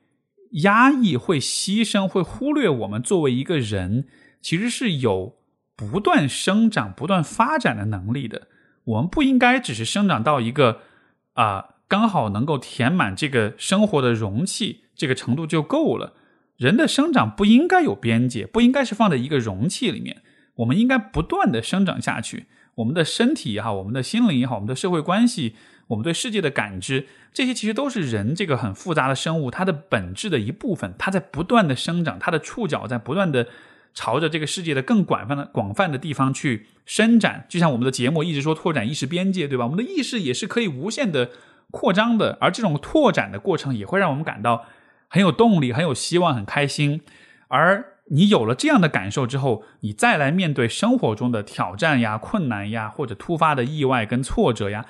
[0.63, 4.07] 压抑、会牺牲、会忽略我们作为一个人
[4.41, 5.35] 其实是有。
[5.77, 8.47] 不断生长、不断发展的能力的，
[8.85, 10.80] 我们不应该只是生长到一个
[11.34, 16.13] 啊刚好能够填满这个生活的容器这个程度就够了。
[16.55, 20.22] 人的生长不应该有边界，不应该是放在一个容器里面。
[20.56, 22.45] 我们应该不断的生长下去。
[22.76, 25.56] 我们的身体也好，我们的心灵也好，我们的社会关系，
[25.88, 30.94] 我们对世界的感知，这些其实都是人这个很复杂的生物它的本质的一部分。
[30.98, 33.48] 它在不断的生长，它的触角在不断的
[33.94, 37.45] 朝着这个世界的更广泛的广泛的地方去伸展。
[37.48, 39.64] 就像我们的节目一直说拓展意识边界，对吧？
[39.64, 41.30] 我们的意识也是可以无限的
[41.72, 44.65] 扩张的，而这种拓展的过程也会让我们感到
[45.07, 47.02] 很有动力、很有希望、很开心。
[47.48, 54.86] 而你有了这样的感受之后，你再来面对生活中的挑战呀、困难呀，或者突发的意外跟挫折呀，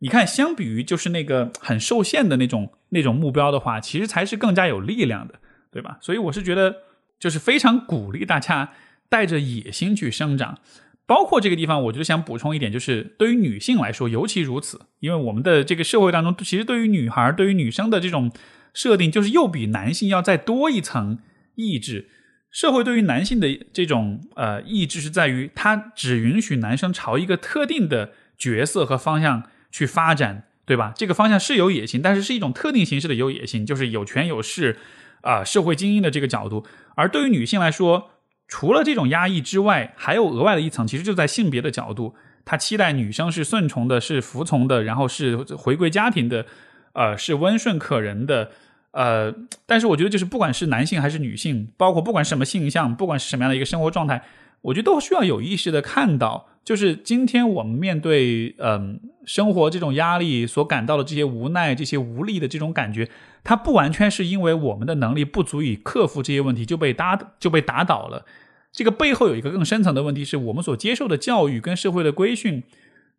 [0.00, 5.34] 你看，相比于就是那个很受限的那种那种目标的话，其实才是更加有力量的，
[5.70, 5.98] 对吧？
[6.00, 6.74] 所以我是觉得，
[7.20, 8.72] 就是非常鼓励大家
[9.08, 10.58] 带着野心去生长。
[11.06, 18.32] 包括这个地方，我就想补充一点，就是对于女性来说尤其如此，因为我们的这个社会当中，其实对于女孩、对于女生的这种
[18.74, 21.20] 设定，就是又比男性要再多一层
[21.54, 22.08] 意志。
[22.56, 30.94] 社会对于男性的这种呃意志是在于，他只允许男生朝一个特定的角色和方向去发展，对吧？
[30.96, 34.78] 这个方向是有野心，但是是一种特定形式的有野心，就是有权有势，
[35.20, 36.64] 啊，社会精英的这个角度。
[36.94, 38.12] 而对于女性来说，
[38.48, 42.14] 除了这种压抑之外，还有额外的一层，其实就在性别的角度，
[42.46, 46.46] 他期待女生是顺从的，是服从的，然后是回归家庭的，
[46.94, 48.52] 呃，是温顺可人的。
[48.96, 49.30] 呃，
[49.66, 54.22] 但是我觉得，就是不管是男性还是女性，包括不管什么性向，不管是什么样的一个生活状态，
[54.62, 63.06] 我觉得都需要有意识的看到，就是今天我们面对嗯生活这种压力所感到的这些无奈、这些无力的这种感觉，
[63.44, 68.24] 它不完全是因为我们的能力不足以克服这些问题就被打就被打倒了。
[68.72, 72.62] 这个背后有一个更深层的问题，是我们所接受的教育跟社会的规训，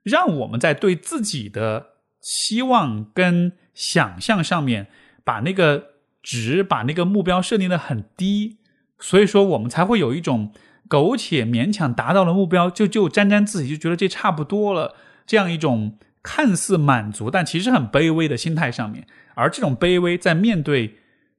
[0.01, 1.89] 让我们在对自己的
[2.19, 4.87] 期望跟想象上面。
[5.27, 5.87] 把那个
[6.23, 8.59] 值，把那个目标设定的很低，
[8.97, 10.53] 所以说我们才会有一种
[10.87, 14.95] 苟且勉强达到了目标就就沾沾自喜，就觉得这差不多了，
[15.25, 19.05] 这样一种看似满足但其实很卑微的心态上面。
[19.35, 20.95] 而这种卑微，在面对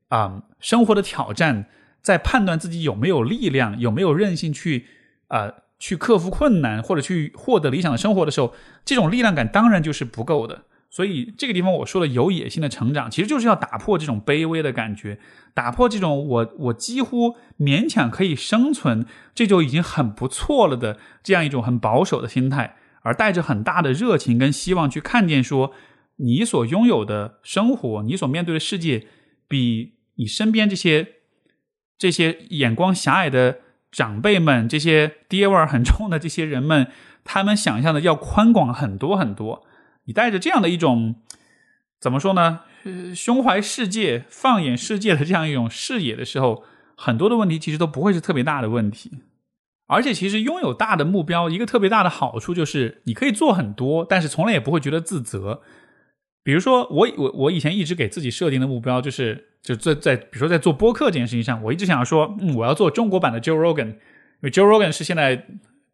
[0.09, 1.65] 啊生活的挑战，
[2.03, 4.85] 在判断自己有没有力量、有没有韧性去
[5.29, 8.53] 啊去克服困难或者去获得理想的生活的时候，
[8.85, 10.65] 这种力量感当然就是不够的。
[10.91, 15.19] 所以这个地方我说的有野心的成长，其实就是要打破这种卑微的感觉，
[15.53, 19.05] 打破这种我我几乎勉强可以生存，
[19.35, 25.73] 这就已经很不错了的这样一种很保守的心态，而带着很大的热情跟希望去看见说，
[26.17, 29.07] 你所拥有的生活，你所面对的世界，
[29.47, 31.07] 比你身边这些
[31.99, 33.59] 这些眼光狭隘的
[33.93, 36.89] 长辈们，这些爹味儿很重的这些人们，
[37.25, 39.67] 他们想象的要宽广很多很多。
[40.09, 41.17] 你带着这样的一种
[42.01, 42.61] 怎么说呢？
[43.15, 46.65] 胸怀世界、放眼世界的这样一种视野的时候，
[46.97, 49.19] 很多的问题其实都不会是特别大的问题。
[49.87, 55.61] 而且，其实拥有大的目标，一个特别大的好处就是你可以做很多，但是从来也不会觉得自责。
[56.43, 63.97] 比如说，我我我以前一直给自己设定的目标就是，就在在比如说在做播客这件事情上，我一直想要说，嗯，我要做中国版的 Joe Rogan，因
[64.41, 65.47] 为 Joe Rogan 是现在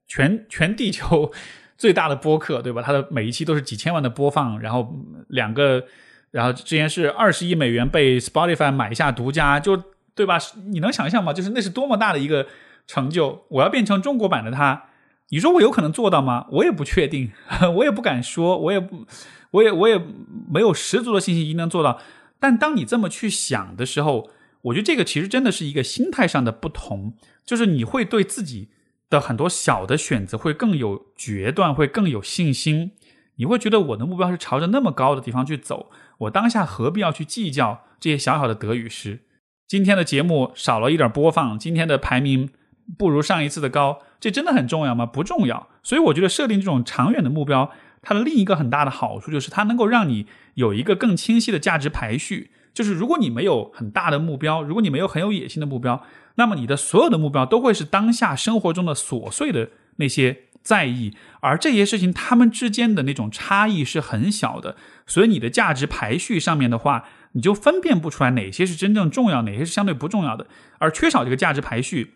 [0.06, 1.32] 全全地球。
[1.76, 2.80] 最大的播客，对吧？
[2.80, 4.94] 它的每一期都是几千万的播放，然后
[5.28, 5.84] 两个，
[6.30, 9.76] 然后之前是二十亿美元被 Spotify 买下独家，就
[10.14, 10.38] 对吧？
[10.66, 11.32] 你能想象吗？
[11.32, 12.46] 就是那是多么大的一个
[12.86, 13.44] 成就！
[13.48, 14.84] 我要变成中国版的它，
[15.30, 16.46] 你说我有可能做到吗？
[16.52, 17.32] 我也不确定，
[17.76, 19.04] 我也不敢说，我也不，
[19.50, 20.00] 我也我也
[20.48, 22.00] 没有十足的信心一定能做到。
[22.38, 24.30] 但当你这么去想的时候，
[24.62, 27.14] 我觉得这个其实真的是一个心态上的不同，
[27.44, 28.68] 就是你会对自己。
[29.10, 32.92] 的很多小的选择会更有决断，会更有信心。
[33.36, 39.20] 你会觉得我的目标是朝着那么高的地方去走，我当下何必要去计较这些小小的得与失？
[39.66, 42.50] 今天的节目少了一点播放，今天的排名
[42.96, 45.04] 不如上一次的高，这真的很重要吗？
[45.04, 45.68] 不重要。
[45.82, 47.72] 所以我觉得设定这种长远的目标，
[48.02, 52.52] 它的另一个很大的好处就是它能够让你有一个更清晰的价值排序。
[52.72, 56.02] 就是如果你没有很大的目标，如果你没有很有野心的目标。
[56.36, 70.46] 那么你的所有的目标都会是当下生活中的琐碎的那些在意，而这些事情它们之间的那种差异是很小的，所以你的价值排序上面的话，你就分辨不出来哪些是真正重要，哪些是相对不重要的。
[70.78, 72.14] 而缺少这个价值排序，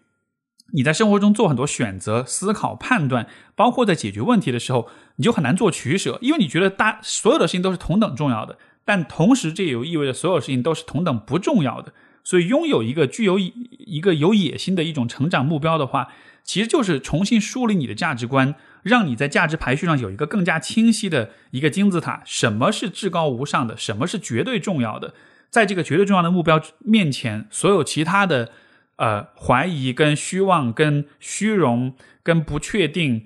[0.73, 11.93] 你在生活中做很多选择、思考、判断，包括在解决问题的时候，你就很难做取舍，因为你觉得大所有的事情都是同等重要的，但同时这也意味着所有事情都是同等不重要的。
[12.29, 16.09] 所以，拥有一个具有一个有野心的一种成长目标的话，
[16.45, 22.21] 其实就是重新梳理你的价值观，让你在价值排序上有一个更加清晰的一个金字塔。
[22.27, 23.75] 什么是至高无上的？
[23.79, 25.15] 什么是绝对重要的？
[25.49, 28.51] 在这个绝对重要的目标面前，所有其他的
[28.97, 33.25] 呃怀疑、跟虚妄、跟虚荣、跟不确定，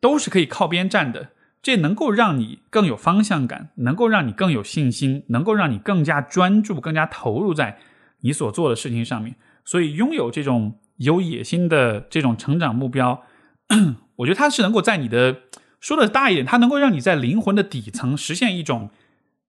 [0.00, 1.32] 都是可以靠边站的。
[1.60, 7.78] 这能够让你更有方向感，能够让你更有信心，能够让你更加专注、更加投入在
[8.20, 9.34] 你所做的事情上面。
[9.64, 13.22] 所以，拥有这种有野心的这种成长目标，
[14.16, 15.42] 我觉得它是能够在你的
[15.80, 18.90] 说的大一点，它能够让你在灵魂的底层实现一种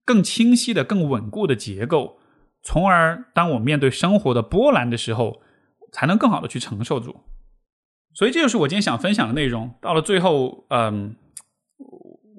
[0.04, 2.20] 更清晰的、更稳固的结构，
[2.62, 5.42] 从而当我面对生活的波澜的时候，
[5.92, 7.22] 才能更好的去承受住。
[8.14, 9.74] 所以，这就是我今天想分享的内容。
[9.82, 11.16] 到了最后，嗯。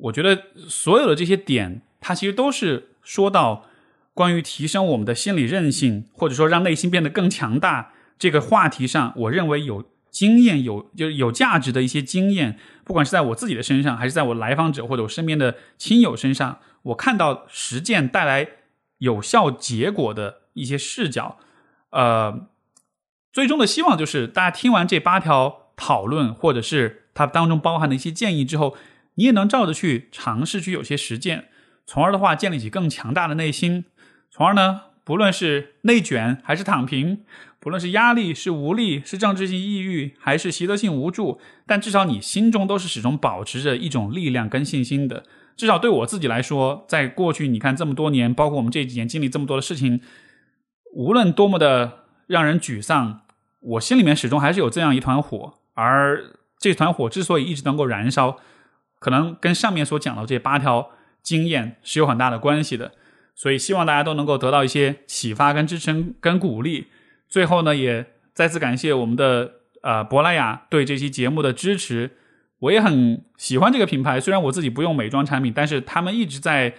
[0.03, 3.67] 我觉得所有的这些点，它其实都是说到
[4.15, 9.13] 关于提升我们的心理韧性，或者说让内心变得更强大这个话题上。
[9.17, 18.49] 我认为有经验、有就是有价值的一些经验，不管是在我自己的身上，还是在我来访者或者我身边的亲友身上，我看到实践带来
[18.99, 21.39] 有效结果的一些视角。
[21.91, 22.49] 呃，
[23.33, 28.77] 最终的希望就是大家听完这八条讨论，或者是它当中包含的一些建议之后。
[29.15, 31.49] 你也能照着去尝试去有些实践，
[31.85, 33.85] 从而的话建立起更强大的内心，
[34.31, 37.25] 从而呢，不论是内卷还是躺平，
[37.59, 45.25] 不论是压力是无力是政治性抑郁还是习得性无助，但至少你心中都是始终保持着一种力量跟信心的。
[45.57, 50.01] 至少对我自己来说，在过去你看这么多年，包括我们这几年经历这么多的事情，
[50.95, 53.23] 无论多么的让人沮丧，
[53.61, 58.39] 我心里面始终还是有这样一团火，而这团火之所以一直能够燃烧。
[58.99, 60.91] 可能跟上面所讲的这八条
[61.23, 62.93] 经验是有很大的关系的，
[63.41, 66.89] 所以希望大家都能够得到一些启发、跟支撑、跟鼓励。
[67.27, 68.05] 最后呢，也
[68.35, 69.51] 再次感谢我们的
[69.81, 72.11] 呃珀莱雅对这期节目的支持。
[72.59, 76.75] 我也很喜欢这个品牌，虽然我自己不用美妆产品，但是他们一直在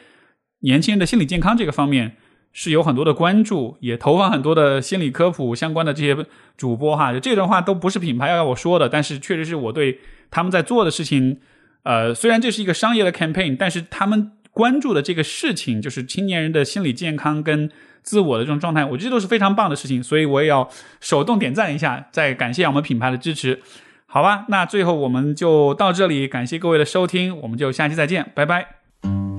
[0.60, 2.16] 年轻人的心理健康这个方面
[2.54, 6.16] 是有很多的关注，也投放很多的心理科普相关的这些
[6.56, 7.12] 主播哈。
[7.20, 11.40] 这段话都不是品牌要要我说的，但是确实是我对他们在做的事情。
[11.82, 17.70] 呃，虽然这是一个商业的 campaign，但是他们关注的这个事情，就是青年人的心理健康跟
[18.04, 20.70] 自我的这种状态，我觉得都是非常棒的事情，所以我也要
[21.00, 23.62] 手动点赞一下，再感谢我们品牌的支持，
[24.06, 24.46] 好吧？
[24.50, 29.31] 那最后我们就到这里，感谢各位的收听，我们就下期再见，拜拜。